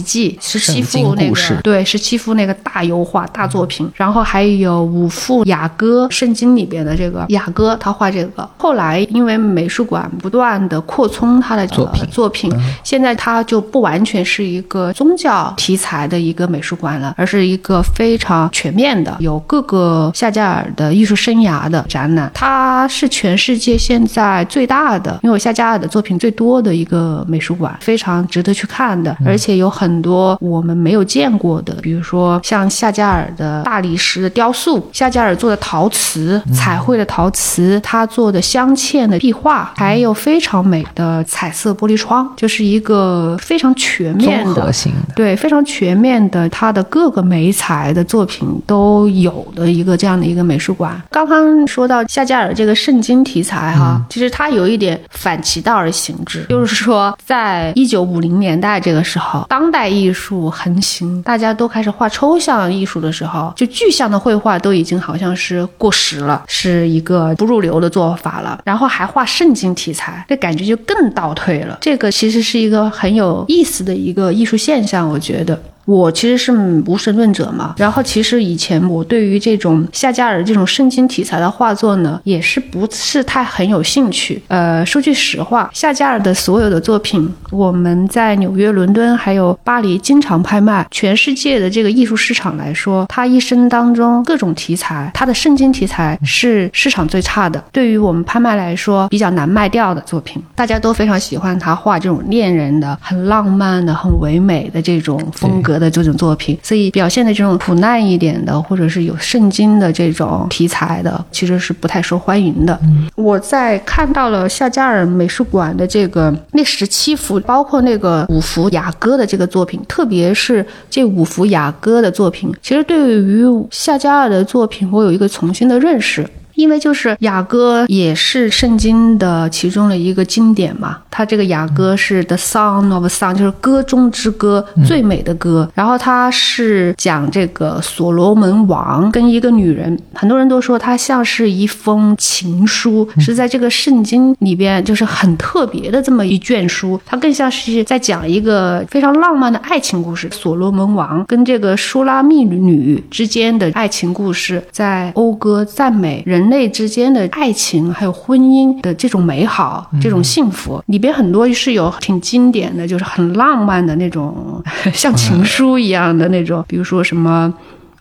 [0.02, 8.48] 记十七幅那个对十七幅那个大油画大作品，然后还有五幅雅歌圣经里边的这个雅歌，他画这个。
[8.56, 12.52] 后来因为美术馆不断的扩充他的作品呃作品，
[12.82, 22.30] 现在他就不完全是一个宗教题材的一个美术馆了，而是一个非常全面的，有各个夏加尔的艺术生涯的展览。
[22.34, 44.72] 它是全世界现在最大的，因为夏加尔的作品最多的一个美术馆，非常值得去看的，而且有很多我们没有见过的，比如说像夏加尔的大理石的雕塑，夏加尔做的陶瓷、彩绘的陶瓷，他做的镶嵌的壁画，还有非常美的彩色玻璃窗，就是一个非常全面的。
[45.14, 51.00] 对，非常全面的，它的各个美材的作品都有的一个这样的一个美术馆。
[51.10, 68.60] 刚刚说到夏加尔这个圣经题材哈，其实它有一点反其道而行之，就是说，在一九五零年代这个时候，当代艺术横行，大家都开始画抽象艺术的时候，就具象的绘画都已经好像是过时了，是一个不入流的做法了。
[68.64, 71.78] 然后还画圣经题材，这感觉就更倒退了。
[71.80, 75.58] 这个其实是一个很有意思的一个艺术现象，我觉得。
[75.84, 76.52] 我其实是
[76.86, 84.40] 无神论者嘛，然后其实以前我对于这种夏加尔这种圣经题材的画作呢，也是不是太很有兴趣。
[84.48, 90.86] 呃，说句实话，夏加尔的所有的作品，我们在纽约、伦敦还有巴黎经常拍卖。
[90.90, 97.62] 全世界的这个艺术市场来说，他一生当中各种题材，他的圣经题材是市场最差的。
[97.72, 105.71] 对于我们拍卖来说，比较难卖掉的作品，大家都非常喜欢他画这种恋人的、很浪漫的、很唯美的这种风格。
[105.78, 112.78] 的这种作品，所以表现的这种苦难一点的，或者是有圣经的这种题材的，其实是不太受欢迎的。
[113.14, 126.28] 我在看到了夏加尔美术馆的这个那十七幅，包括那个五幅雅歌的这个作品，特别是这五幅雅歌的作品，其实对于夏加尔的作品，我有一个重新的认识。
[126.54, 135.70] 因为就是雅歌也是圣经的其中的一个经典嘛，它这个雅歌是 The Song of Song，就是歌中之歌，最美的歌。
[135.74, 150.28] 然后它是讲这个所罗门王跟一个女人，很多人都说它像是一封情书，是在这个圣经里边就是很特别的这么一卷书，它更像是在讲一个非常浪漫的爱情故事。
[150.30, 156.41] 所罗门王跟这个舒拉密女之间的爱情故事，在讴歌赞美人。
[156.42, 164.60] 人类之间的爱情，还有婚姻的这种美好、这种幸福，里边很多是有挺经典的，就是很浪漫的那种，
[164.92, 167.52] 像情书一样的那种，比如说什么。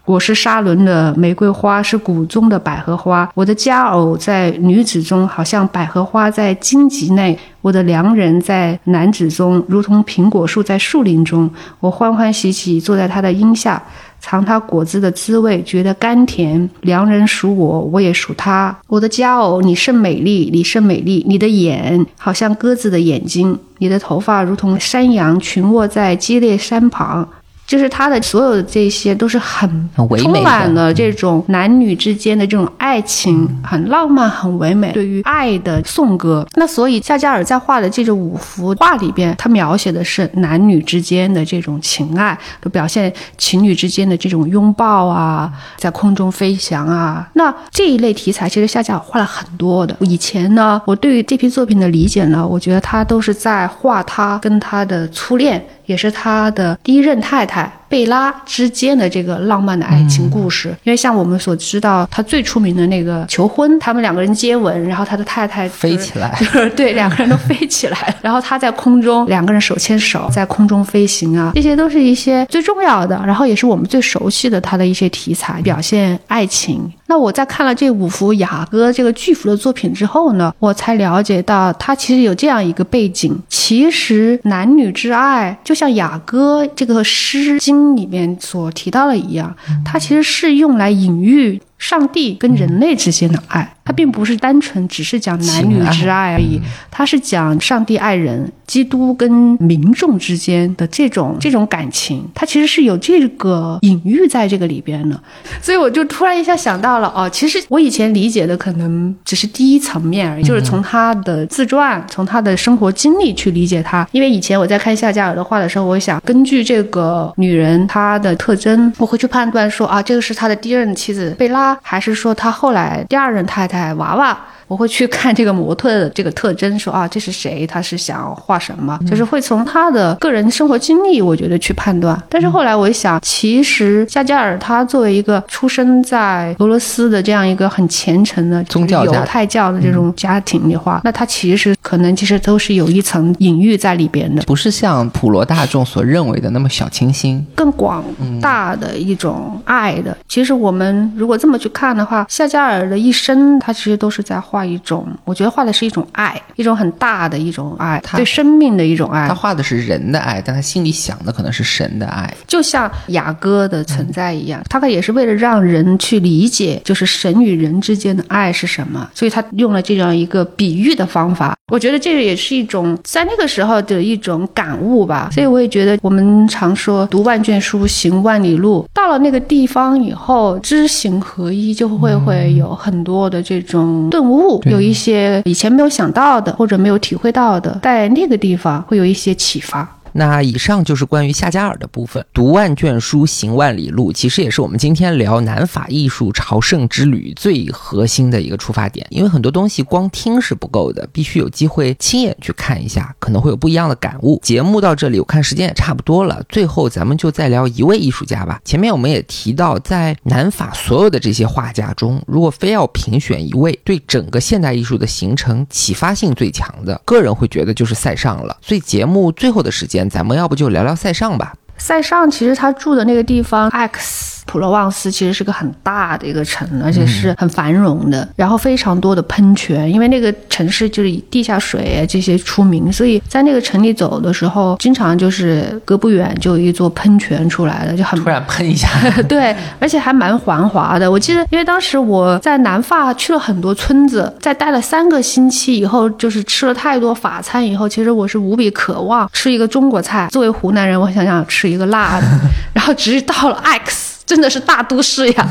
[0.04, 3.30] 我是沙伦的玫瑰花，是谷中的百合花。
[3.36, 11.50] 我的佳偶在女子中，好像百合花在荆棘内；我的良人在男子中，如同苹果树在树林中。
[11.80, 13.82] 我欢欢喜喜坐在他的荫下，
[14.20, 16.68] 尝他果子的滋味，觉得甘甜。
[16.82, 18.76] 良人属我，我也属他。
[18.88, 21.24] 我的佳偶，你甚美丽，你甚美丽。
[21.28, 27.30] 你的眼好像鸽子的眼睛，你的头发如同山羊群卧在激烈山旁。
[27.72, 36.46] 就是他的所有的这些都是很充满了这种男女之间的这种爱情，很浪漫、很唯美，对于爱的颂歌。
[36.56, 47.26] 那所以夏加尔在画的这种五幅画里边，他描写的是男女之间的这种情爱，都表现情侣之间的这种拥抱啊，在空中飞翔啊。
[47.36, 49.96] 那这一类题材，其实夏加尔画了很多的。
[50.02, 55.66] 以前呢，我对于这批作品的理解呢，我觉得他都是在画他跟他的初恋。
[55.92, 60.70] 也是他的第一任太太贝拉之间的这个浪漫的爱情故事。
[60.84, 76.90] 因为像我们所知道，他最出名的那个求婚，他们两个人接吻，然后他的太太就是飞起来就是 对，两个人都飞起来， 然后他在空中，两个人手牵手在空中飞行啊，这些都是一些最重要的，然后也是我们最熟悉的他的一些题材，表现爱情。
[77.08, 93.74] 那我在看了这五幅雅歌这个巨幅的作品之后呢，我才了解到他其实有这样一个背景，其实男女之爱就像雅歌这个《诗经》里面所提到的一样，它其实是用来隐喻上帝跟人类之间的爱。
[93.84, 96.62] 它并不是单纯只是讲男女之爱而已，
[96.92, 99.30] 它是讲上帝爱人、基督跟
[99.60, 105.20] 民众之间的这种这种感情，它其实是有这个隐喻在这个里边的。
[105.62, 114.08] 所以我就突然一下想到了，哦，其实我以前理解的可能只是第一层面而已，就是从他的自传、从他的生活经历去理解他。
[114.12, 124.38] 因为以前我在看夏加尔的画的时候，我想根据这个女人她的特征，我会去判断说啊，这个是他的第一任妻子贝拉，还是说他后来第二任太太娃娃。
[124.72, 127.68] 我会去看这个模特的这个特征，说啊，这是谁？
[127.68, 128.98] 他是想画什么？
[129.06, 132.18] 就是会从他的个人生活经历，我觉得去判断。
[132.30, 148.02] 但是后来我一想，其实夏加尔他作为一个出生在俄罗斯的这样一个很虔诚的宗教犹太教的这种家庭的话，那他其实可能其实都是有一层隐喻在里边的，不是像普罗大众所认为的那么小清新，更广
[148.40, 150.16] 大的一种爱的。
[150.30, 154.61] 其实我们如果这么去看的话，夏加尔的一生，他其实都是在画。
[154.66, 159.28] 一种，我觉得画的是一种爱，一种很大的一种爱，对生命的一种爱。
[159.28, 171.56] 他画的是人的爱，但他心里想的可能是神的爱，就像雅歌的存在一样，他也是为了让人去理解，就是神与人之间的爱是什么，所以他用了这样一个比喻的方法。
[171.72, 175.30] 我觉得这个也是一种在那个时候的一种感悟吧。
[175.32, 184.51] 所以我也觉得，我们常说读万卷书，行万里路，到了那个地方以后，知行合一，就会会有很多的这种顿悟。
[184.66, 189.88] 有一些以前没有想到的，或者没有体会到的，在那个地方会有一些启发。
[190.14, 192.26] 那以上就是关于夏加尔的部分。
[192.34, 199.06] 读万卷书，行万里路，其实也是我们今天聊南法艺术朝圣之旅最核心的一个出发点。
[199.10, 204.40] 因为很多东西光听是不够的，必须有机会亲眼去看一下，可能会有不一样的感悟。
[204.44, 208.60] 节目到这里，我看时间也差不多了，最后咱们就再聊一位艺术家吧。
[208.66, 218.58] 前面我们也提到，在南法所有的这些画家中，如果非要评选一位对整个现代艺术的形成启发性最强的，个人会觉得就是塞尚了。
[218.62, 220.01] 所以节目最后的时间。
[220.10, 221.54] 咱们要不就聊聊塞尚吧。
[221.78, 224.41] 塞尚其实他住的那个地方，X。
[224.52, 238.90] 普罗旺斯其实是个很大的一个城，而且是很繁荣的，然后非常多的喷泉，因为那个城市就是以地下水这些出名，所以在那个城里走的时候，经常就是隔不远就有一座喷泉出来了，就很突然喷一下，
[239.30, 241.10] 对，而且还蛮繁华的。
[241.10, 250.28] 我记得，因为当时我在南法去了很多村子，在待了三个星期以后，就是吃了太多法餐以后，其实我是无比渴望吃一个中国菜。
[250.30, 252.28] 作为湖南人，我想想吃一个辣的，
[252.76, 254.11] 然后直到了 X。
[254.32, 255.46] 真的是大都市呀，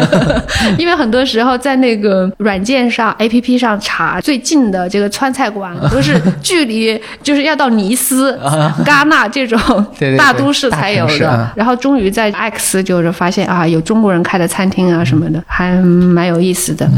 [0.78, 8.32] 因为很多时候在那个软件上、A P P 上查最近的这个川菜馆， 都是距离就是要到尼斯、
[8.82, 9.58] 戛纳这种
[10.16, 11.52] 大都市才有的。
[11.54, 16.88] 然后终于在 X 就是发现啊，有中国人开的餐厅啊什么的，还蛮有意思的。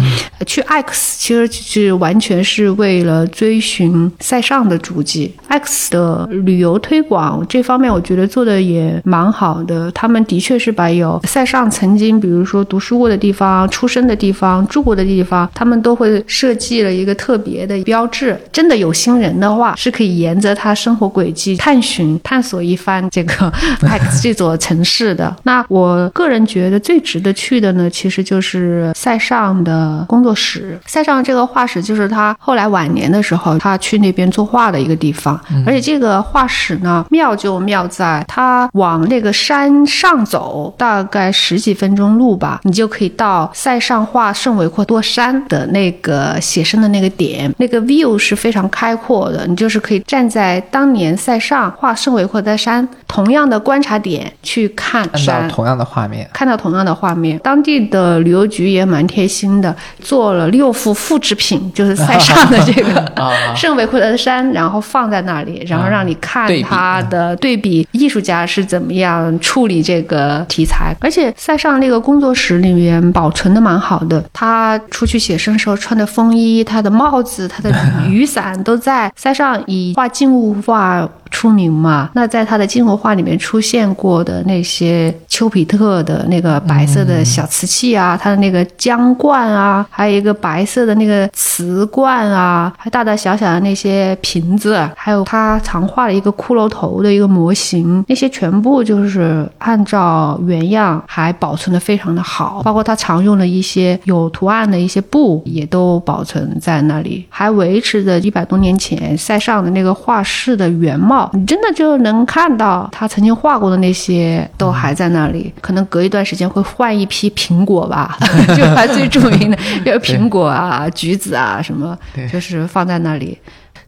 [0.46, 5.34] 去 X 其实是完全是为了追寻塞尚的足迹。
[5.48, 9.90] X 的旅游推广这方面，我觉得做的也蛮好的。
[9.90, 18.40] 他们的确是把有塞尚曾经，比如说读书过的地方、出生的地方、住过的地方，他们都会设计了一个特别的标志。
[18.52, 25.34] 真的有心人的话，是可以沿着他生活轨迹探寻、探索一番 这个 X 这座城市的。
[25.42, 30.78] 那我个人觉得最值得去的呢，其实就是塞尚的工作室。
[30.86, 35.40] 塞尚这个画室就是他后来晚年的时候，他去那边作画的一个地方。
[35.66, 40.74] 而且这个画室呢，妙就妙在他往那个山上走。
[40.80, 49.46] 大概十几分钟路吧，你就可以到塞上画圣维克多山的那个写生的那个点，那个 view 是非常开阔的。
[49.46, 57.38] 你就是可以站在当年塞上画圣维克多山同样的观察点去看山，同样的画面，看到同样的画面。
[57.40, 63.12] 当地的旅游局也蛮贴心的，做了六幅复制品，就是塞上的这个
[63.54, 70.69] 圣维克多山，然后放在那里，然后让你看他的对比，艺术家是怎么样处理这个题材。
[71.00, 77.70] 而且塞尚那个工作室里面保存的蛮好的，他出去写生时候穿的风衣、他的帽子、他的
[78.08, 79.10] 雨伞都在。
[79.16, 81.08] 塞尚以画静物画。
[81.30, 82.10] 出名嘛？
[82.14, 111.19] 那在他的金文画里面出现过的那些丘比特的那个白色的小瓷器啊，他的那个浆罐啊，还有一个白色的那个瓷罐啊，还大大小小的那些瓶子，还有他常画的一个骷髅头的一个模型，那些全部就是按照原样还保存的非常的好，包括他常用的一些有图案的一些布也都保存在那里，还维持着一百多年前塞尚的那个画室的原貌。
[111.20, 115.52] 貌，你真的就能看到他曾经画过的那些都还在那里。
[115.60, 118.16] 可能隔一段时间会换一批苹果吧，
[118.56, 121.96] 就还最著名的，比如苹果啊、 橘子啊什么，
[122.32, 123.36] 就是放在那里。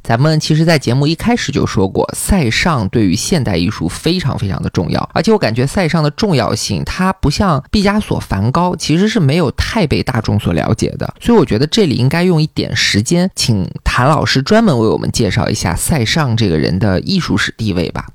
[0.03, 11.15] 咱们其实，在节目一开始就说过，塞尚对于现代艺术非常非常的重要，而且我感觉塞尚的重要性，它不像毕加索、梵高，其实是没有太被大众所了解的。
[11.21, 18.07] 所以我觉得这里应该用一点时间，请谭老师专门为我们介绍一下塞尚这个人的艺术史地位吧。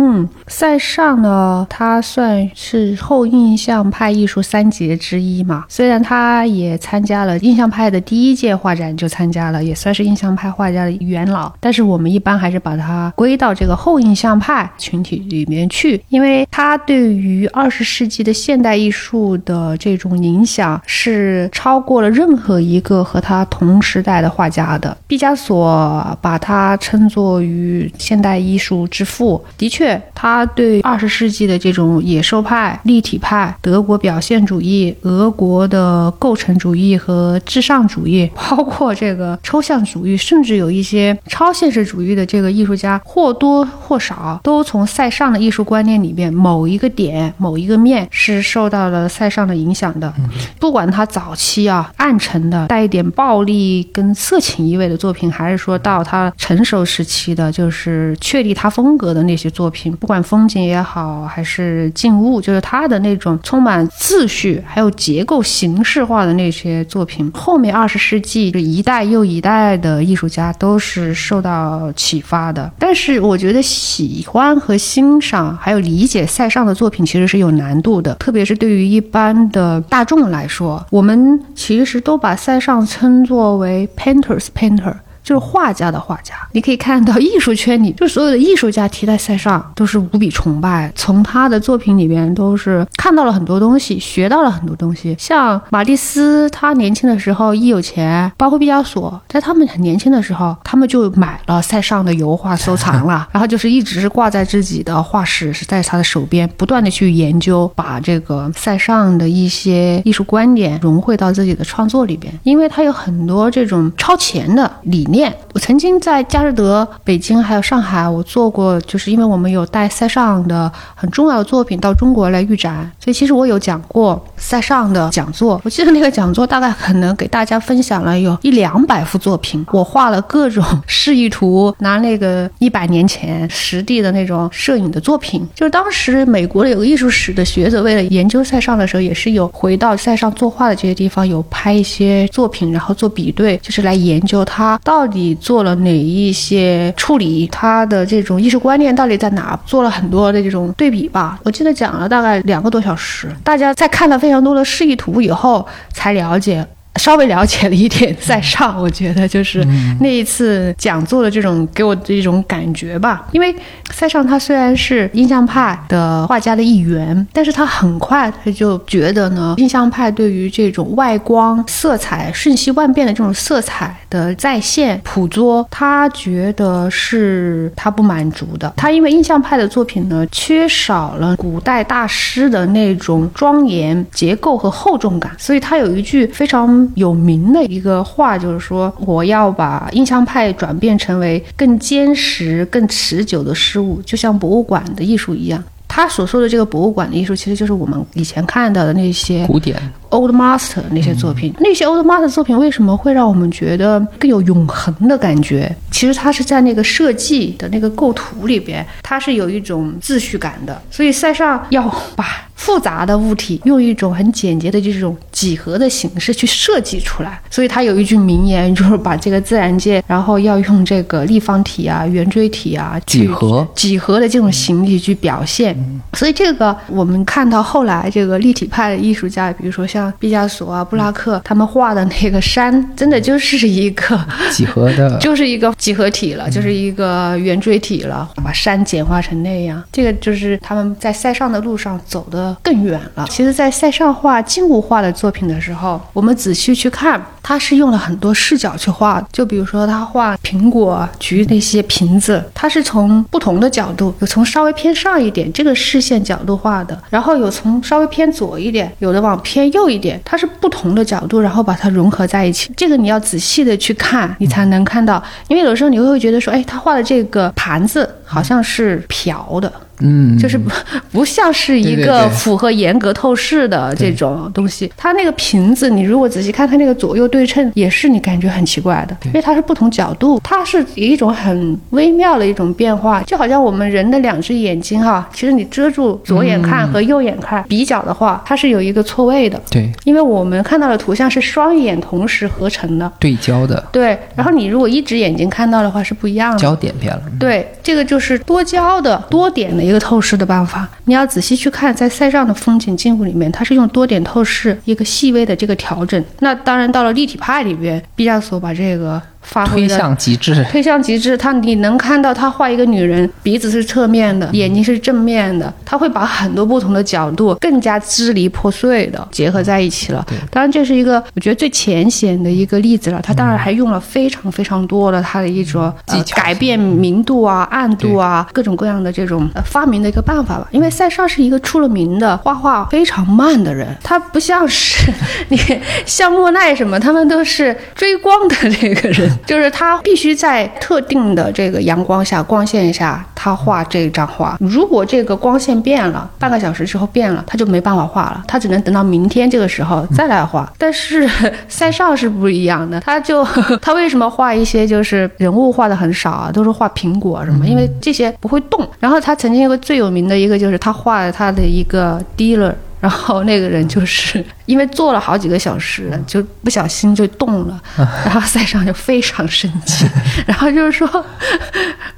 [0.00, 5.64] 嗯，塞尚呢，他算是后印象派艺术三杰之一嘛。
[5.68, 11.52] 虽然他也参加了印象派的第一届画展，就参加了，也算是印象派画家的元老。
[11.58, 24.96] 但是我们一般还是把他归到这个后印象派群体里面去，因为他对于二十世纪的现代艺术的这种影响是超过了任何一个和他同时代的画家的。
[25.08, 29.87] 毕加索把他称作于现代艺术之父，的确。
[30.14, 50.12] 他对二十世纪的这种野兽派、立体派、德国表现主义、俄国的构成主义和至上主义， 包括这个抽象主义，甚至有一些超现实主义的这个艺术家，或多或少都从塞尚的艺术观念里面某一个点、某一个面是受到了塞尚的影响的。
[50.58, 59.94] 不管他早期啊暗沉的带一点暴力跟色情意味的作品，还是说到他成熟时期的，就是确立他风格的那些作作品。
[59.96, 67.30] 不管风景也好，还是静物，就是他的那种充满秩序，还有结构形式化的那些作品。
[67.34, 72.72] 后面二十世纪，这一代又一代的艺术家都是受到启发的。
[72.78, 78.14] 但是，我觉得喜欢和欣赏，还有理解塞尚的作品，其实是有难度的。
[78.14, 84.94] 特别是对于一般的大众来说，我们其实都把塞尚称作为 painters painter。
[85.28, 95.14] 就是画家的画家，你可以看到艺术圈里，就所有的艺术家提到塞尚都是无比崇拜，从他的作品里边都是看到了很多东西，学到了很多东西。
[95.18, 115.17] 像马蒂斯，他年轻的时候一有钱，包括毕加索，在他们很年轻的时候，他们就买了塞尚的油画收藏了， 然后就是一直是挂在自己的画室，是在他的手边，不断的去研究，把这个塞尚的一些艺术观点融汇到自己的创作里边，因为他有很多这种超前的理念。
[115.54, 125.60] 我曾经在佳士得、北京还有上海，我做过，就是因为我们有带塞尚的很重要的作品到中国来预展，所以其实我有讲过塞尚的讲座。
[125.64, 135.44] 我记得那个讲座大概可能给大家分享了有一两百幅作品，我画了各种 示意图，拿那个一百年前实地的那种摄影的作品。
[135.54, 145.07] 就是当时美国的有个艺术史的学者，为了研究塞尚的时候，也是有回到塞尚作画的这些地方，有拍一些作品，然后做比对，就是来研究他到。
[145.08, 147.46] 底做了哪一些处理？
[147.48, 149.58] 他的这种艺术观念到底在哪？
[149.66, 151.40] 做了很多的这种对比吧。
[151.42, 156.64] 我记得讲了大概两个多小时，大家在看了非常多的示意图以后，才了解。
[156.98, 159.64] 稍微了解了一点塞尚，我觉得就是
[160.00, 163.26] 那一次讲座的这种给我的一种感觉吧。
[163.30, 163.54] 因为
[163.90, 178.72] 塞尚他虽然是印象派的画家的一员，但是他很快他就觉得呢，印象派对于这种外光、色彩瞬息万变的这种色彩的再现、捕捉，他觉得是他不满足的。
[178.76, 186.87] 他因为印象派的作品呢，缺少了古代大师的那种庄严结构和厚重感，所以他有一句非常。
[186.94, 195.62] 有名的一个话就是说，我要把印象派转变成为更坚实、更持久的事物，就像博物馆的艺术一样。
[195.90, 199.74] 他所说的这个博物馆的艺术，其实就是我们以前看到的那些古典。
[200.10, 205.74] Old Master 那些作品，那些 Old Master 作品为什么会让我们觉得更有永恒的感觉？
[205.90, 210.80] 其实它是在那个设计的那个构图里边，它是有一种秩序感的。
[210.90, 211.82] 所以塞尚要
[212.14, 212.24] 把
[212.58, 217.40] 复杂的物体用一种很简洁的这种几何的形式去设计出来。
[217.50, 225.74] 所以他有一句名言，就是把这个自然界，然后要用这个立方体啊、圆锥体啊、几何、几何的这种形体去表现。
[226.12, 230.12] 所以这个我们看到后来这个立体派的艺术家，比如说像。
[230.18, 234.18] 毕加索啊、布拉克他们画的那个山，真的就是一个
[234.50, 239.80] 几何的，就是一个几何体了，就是一个圆锥体了，把山简化成那样。
[239.92, 243.26] 这个就是他们在塞上的路上走的更远了。
[243.28, 249.26] 其实，在塞尚画静物画的作品的时候，我们仔细去看，他是用了很多视角去画。
[249.32, 262.72] 就比如说，他画苹果、橘那些瓶子，他是从不同的角度，有从稍微偏上一点这个视线角度画的，然后有从稍微偏左一点，有的往偏右一点，它是不同的角度，然后把它融合在一起。
[262.76, 265.22] 这个你要仔细的去看，你才能看到。
[265.48, 269.72] 因为有时候你会觉得说，哎，他画的这个盘子好像是瓢的。
[270.00, 270.70] 嗯，就是不
[271.12, 274.90] 不像是一个符合严格透视的这种东西。
[274.96, 289.60] 它那个瓶子，你如果仔细看它那个左右对称，也是你感觉很奇怪的，因为它是不同角度，它是一种很微妙的一种变化，就好像我们人的两只眼睛哈，其实你遮住左眼看和右眼看比较的话，它是有一个错位的。
[289.70, 293.84] 对，因为我们看到的图像是双眼同时合成的，对焦的。
[293.90, 297.22] 对，然后你如果一只眼睛看到的话是不一样的，焦点变了。
[297.40, 299.87] 对，这个就是多焦的多点的。
[299.88, 306.22] 一个透视的办法，你要仔细去看，在塞上的风景静物里面，它是用多点透视一个细微的这个调整。
[306.40, 309.20] 那当然到了立体派里边，毕加索把这个。
[309.48, 311.36] 发挥推向极致， 推向极致。
[311.36, 320.24] 他你能看到他画一个女人，鼻子是侧面的，眼睛是正面的，他会把很多不同的角度更加支离破碎的结合在一起了。
[320.50, 323.20] 当然这是一个我觉得最浅显的一个例子了。
[323.22, 330.68] 他当然还用了非常非常多的他的一种技巧，改变明度啊、暗度啊，各种各样的这种呃发明的一个办法吧。
[330.70, 335.10] 因为塞尚是一个出了名的画画非常慢的人，他不像是
[335.48, 335.58] 你
[336.04, 339.37] 像莫奈什么，他们都是追光的这个人。
[339.46, 344.56] 就是他必须在特定的这个阳光下、光线下，他画这张画。
[344.60, 350.70] 如果这个光线变了，半个小时之后变了，他就没办法画了，他只能等到明天这个时候再来画。
[350.78, 351.28] 但是
[351.68, 353.44] 塞尚是不一样的，他就
[353.80, 357.66] 他为什么画一些就是人物画的很少啊，都是画苹果什么？
[357.66, 358.88] 因为这些不会动。
[359.00, 362.72] 然后他曾经有个最有名的一个就是他画了他的一个 dealer。
[363.00, 370.06] 然后那个人就是因为坐了好几个小时，就不小心就动了， 然后塞尚就非常生气，
[370.46, 371.24] 然后就是说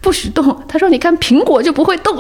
[0.01, 0.61] 不许动。
[0.67, 2.17] 他说：“你看苹果就不会动，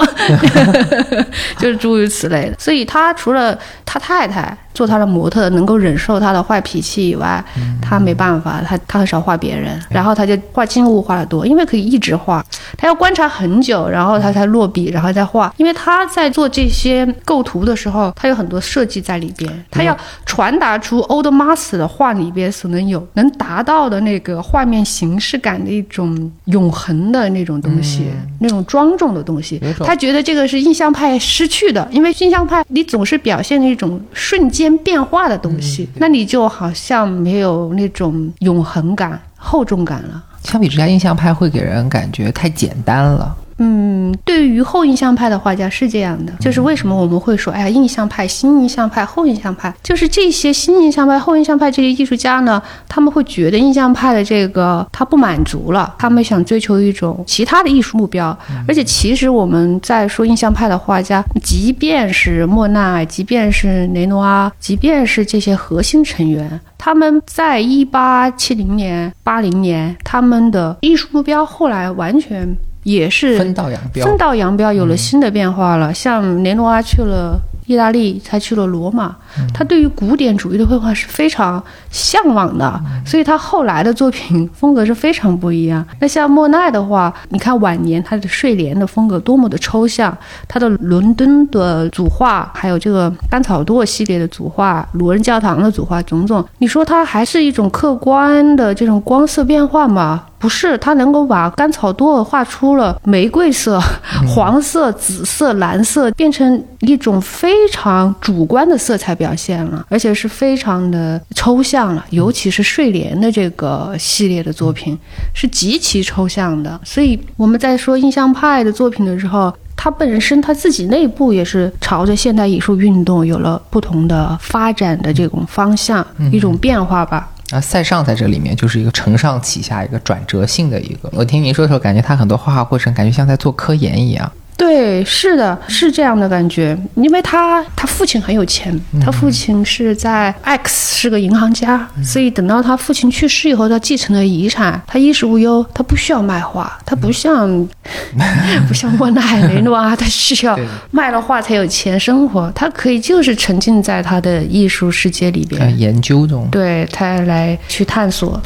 [1.59, 4.57] 就是诸如此类的。”所以他除了他太太。
[4.73, 7.45] 做他的模特能够忍受他的坏脾气以外，
[7.83, 12.43] 他没办法，他他很少画别人，然后他就画静物画的多，因为可以一直画，
[12.79, 15.53] 他要观察很久，然后他才落笔，然后再画。
[15.57, 19.95] 因为他在做这些构图的时候，他有很多设计在里边，他要
[20.25, 28.05] 传达出 Old Master 的画里边所能有能达到的那个画面形式感的一种永恒的那种东西，
[28.39, 29.61] 那种庄重的东西。
[29.85, 34.61] 他觉得这个是印象派失去的，因为印象派你总是表现一种瞬间。
[34.61, 40.23] 间变化的东西，那你就好像没有那种永恒感、厚重感了。
[40.43, 43.35] 相比之下，印象派会给人感觉太简单了。
[43.63, 58.37] 嗯，对于后印象派的画家是这样的，就是为什么我们会说，哎呀，印象派、新印象派、后印象派，就是这些新印象派、后印象派这些艺术家呢，他们会觉得印象派的这个他不满足了，他们想追求一种其他的艺术目标。
[58.67, 72.57] 而且，其实我们在说印象派的画家，即便是莫奈，即便是雷诺阿，即便是这些核心成员，他们在一八七零年、八零年，他们的艺术目标后来完全。
[72.91, 75.95] 也是分道扬镳，分道扬镳有了新的变化了。
[75.95, 77.39] 像雷诺阿去了
[77.71, 79.15] 意大利，才去了罗马，
[79.55, 85.87] 他对于古典主义的绘画是非常向往的，所以他后来的作品风格是非常不一样。
[86.01, 90.17] 那像莫奈的话，你看晚年他的睡莲的风格多么的抽象，
[90.49, 100.25] 他的伦敦的组画，还有这个甘草垛系列的组画，鲁恩教堂的组画，种种，你说它还是一种客观的这种光色变化吗？
[100.41, 103.79] 不是，他能够把甘草垛画出了玫瑰色、
[104.27, 112.05] 黄色、紫色、蓝色，变成一种非常主观的色彩表现了，而且是非常的抽象了。
[112.11, 114.99] 尤其是睡莲的这个系列的作品
[115.35, 116.81] 是极其抽象的。
[116.85, 127.31] 所以我们在说印象派的作品的时候，它本身它自己内部也是朝着现代艺术运动有了不同的发展的这种方向，一种变化吧。
[127.51, 131.11] 啊，塞尚在这里面就是一个承上启下、一个转折性的一个。
[131.13, 134.31] 我听您说的时候，感觉他很多画画过程，感觉像在做科研一样。
[134.57, 147.49] 对，是的，是这样的感觉，因为他他父亲很有钱，他父亲是在 X 是个银行家，所以等到他父亲去世以后，他继承了遗产，他衣食无忧，他不需要卖画，他不像
[148.69, 150.59] 不像莫奈雷诺啊，他需要
[150.91, 155.79] 卖了画才有钱生活，他可以就是沉浸在他的艺术世界里边。
[155.79, 158.41] 研究中，对他来去探索。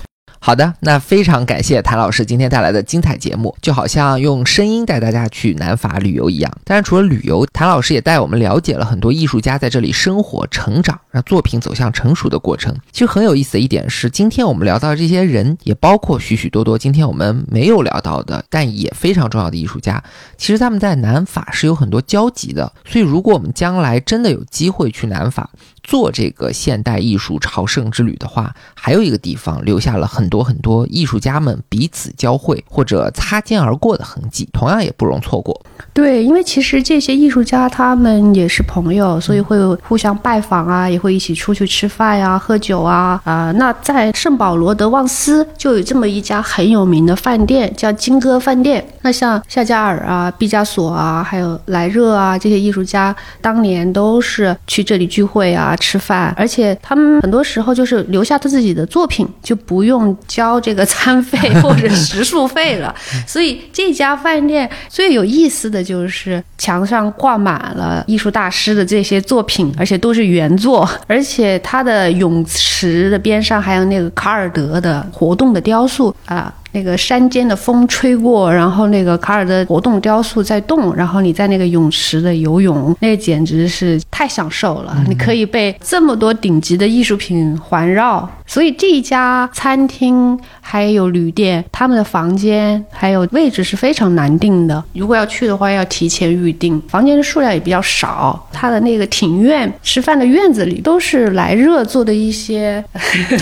[0.46, 6.52] 好的，那非常感谢谭老师今天带来的精彩节目，就好像用声音带大家去南法旅游一样。
[6.64, 12.76] 当然，除了旅游，谭老师也带我们了解了很多艺术家在这里生活、成长，让作品走向成熟的过程。
[12.92, 20.04] 其实很有意思的一点是，今天我们聊到的这些人，也包括许许多多今天我们没有聊到的，但也非常重要的艺术家。
[20.36, 22.70] 其实他们在南法是有很多交集的。
[22.84, 25.48] 所以，如果我们将来真的有机会去南法，
[25.82, 35.54] 做这个现代艺术朝圣之旅的话，还有一个地方留下了很多很多艺术家们彼此交汇或者擦肩而过的痕迹，同样也不容错过。
[35.92, 39.56] 对，因为其实这些艺术家他们也是朋友，所以会
[39.88, 43.52] 互相拜访啊，也会一起出去吃饭呀、喝酒啊啊。
[43.52, 48.84] 那在圣保罗德旺斯就有这么一家很有名的饭店，叫金戈饭店。
[49.02, 55.76] 那像夏加尔啊、毕加索啊，还有莱热啊这些艺术家，当年都是去这里聚会啊。
[55.76, 62.94] 吃饭，而且他们很多时候就是留下他自己的作品，就不用交这个餐费 或者食宿费了。
[63.26, 70.88] 所以这家饭店最有意思的就是墙上挂满了艺术大师的这些作品，而且都是原作。
[71.06, 76.52] 而且它的泳池的边上还有那个卡尔德的活动的雕塑啊。
[76.74, 84.94] 那个山间的风吹过，然后那个卡尔的活动雕塑在动，然后你在那个泳池的游泳，那简直是太享受了。
[85.08, 94.82] 你可以被这么多顶级的艺术品环绕，所以这一家餐厅还有旅店，他们的房间还有位置是非常难订的。
[94.94, 96.82] 如果要去的话，要提前预定。
[96.88, 98.48] 房间的数量也比较少。
[98.52, 102.84] 它的那个庭院，吃饭的院子里都是来热做的一些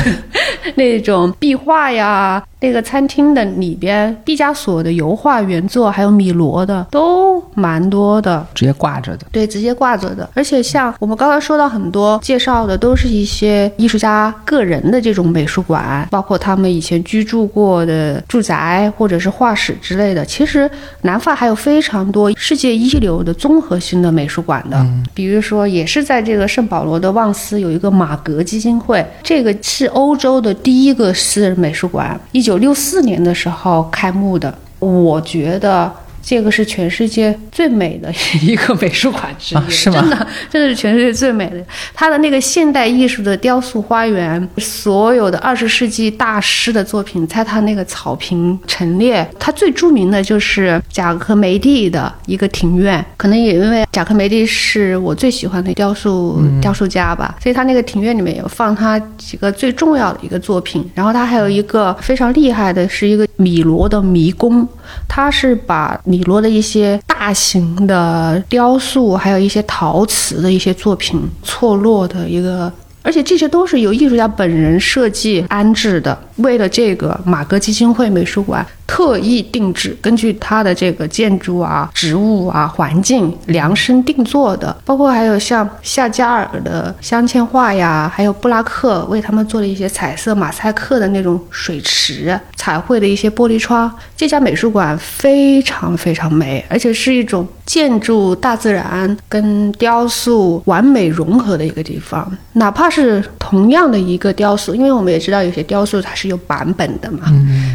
[0.76, 2.42] 那种壁画呀。
[2.60, 9.26] 那个餐厅的里边，毕加索的油画原作，还有米罗的，都蛮多的，直接挂着的。
[9.32, 10.28] 对，直接挂着的。
[10.34, 20.24] 而且像我们刚才说到很多介绍的，都是一些艺术家个人的这种美术馆，包括他们以前居住过的住宅或者是画室之类的。
[20.24, 20.70] 其实
[21.00, 32.52] 南法还有非常多世界一流的综合性的美术馆的，比如说也是在这个圣保罗的旺斯有一个马格基金会，这个是欧洲的第一个私人美术馆，一九。
[32.52, 35.92] 九六四年年的时候开幕的，我觉得。
[36.22, 40.00] 这个是全世界最美的 一个美术馆之一，是吗？
[40.00, 41.56] 真的，真的是全世界最美的。
[41.92, 49.28] 它的那个现代艺术的雕塑花园，所有的二十世纪大师的作品在它那个草坪陈列。
[49.38, 60.88] 它最著名的就是贾科梅蒂的一个庭院，可能也因为贾科梅蒂是我最喜欢的雕塑雕塑家吧，所以他那个庭院里面有放他几个最重要的一个作品。
[60.94, 64.66] 然后他还有一个非常厉害的，是一个米罗的迷宫，
[65.08, 66.00] 他是把。
[66.12, 72.70] 米罗的一些大型的雕塑，还有一些陶瓷的一些作品错落的一个，
[73.00, 76.16] 而且这些都是由艺术家本人设计安置的。
[76.36, 78.66] 为了这个马格基金会美术馆。
[78.92, 93.90] 特意定制，根据它的这个建筑啊、植物啊、环境量身定做的，包括还有像夏加尔的镶嵌画呀，还有布拉克为他们做的一些彩色马赛克的那种水池、彩绘的一些玻璃窗。
[94.14, 102.30] 这家美术馆非常非常美，而且是一种建筑、大自然跟雕塑完美融合的一个地方。
[102.52, 107.22] 哪怕是同样的一个雕塑，因为我们也知道有些雕塑它是有版本的嘛，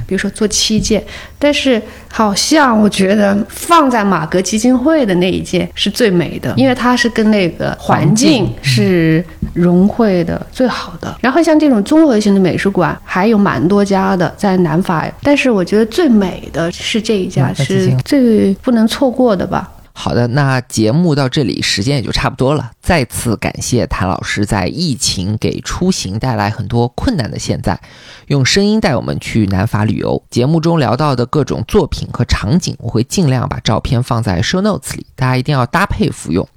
[0.06, 1.04] 比如说做七件。
[1.40, 9.24] 但是好像我觉得放在马格基金会的那一届是最美的，因为它是跟那个环境是
[9.54, 11.16] 融汇的最好的。
[11.22, 19.72] 然后像这种综合性的美术馆还有蛮多家的在南法，但是我觉得最美的是这一家，是最不能错过的吧。
[20.00, 22.70] 好的，那节目到这里时间也就差不多了。
[22.80, 27.82] 再次感谢谭老师在疫情给出行带来很多困难的现在，
[28.28, 30.22] 用声音带我们去南法旅游。
[30.30, 36.48] 节目中聊到的各种作品和场景，我会尽量把照片放在 show notes 里，大家一定要搭配服用。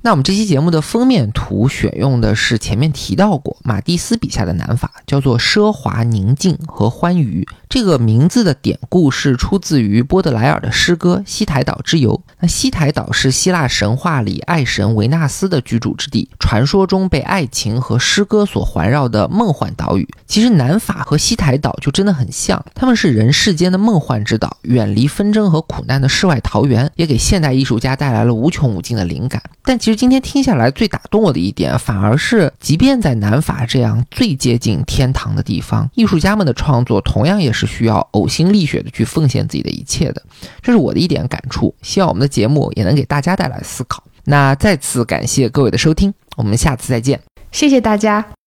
[0.00, 7.46] 那我们这期节目的封面图选用的是前面提到过马蒂斯笔下的南法，叫做奢华、宁静和欢愉。
[7.68, 12.14] 这个名字的典故是出自于波德莱尔的诗歌《西台岛之游》。
[12.40, 20.08] 那西台岛是希腊神话里爱神维纳斯的居住之地，传说中被爱情和诗歌所环绕的梦幻岛屿。
[20.26, 29.42] 其实南法和西台岛就真的很像，他们是人世间的梦幻之岛，远离纷争和苦难的世外桃源，也给现代艺术家带来了无穷无尽的灵感。
[29.62, 37.57] 但其实今天听下来，最打动我的一点，反而是即便在南法这样最接近天堂的地方，艺术家们的创作同样也是。
[37.58, 40.22] 是需要呕心沥血的去奉献自己的一切的，
[40.62, 41.74] 这是我的一点感触。
[41.82, 44.02] 希望我们的节目也能给大家带来思考。
[44.24, 47.20] 那再次感谢各位的收听，我们下次再见，
[47.50, 48.37] 谢谢大家。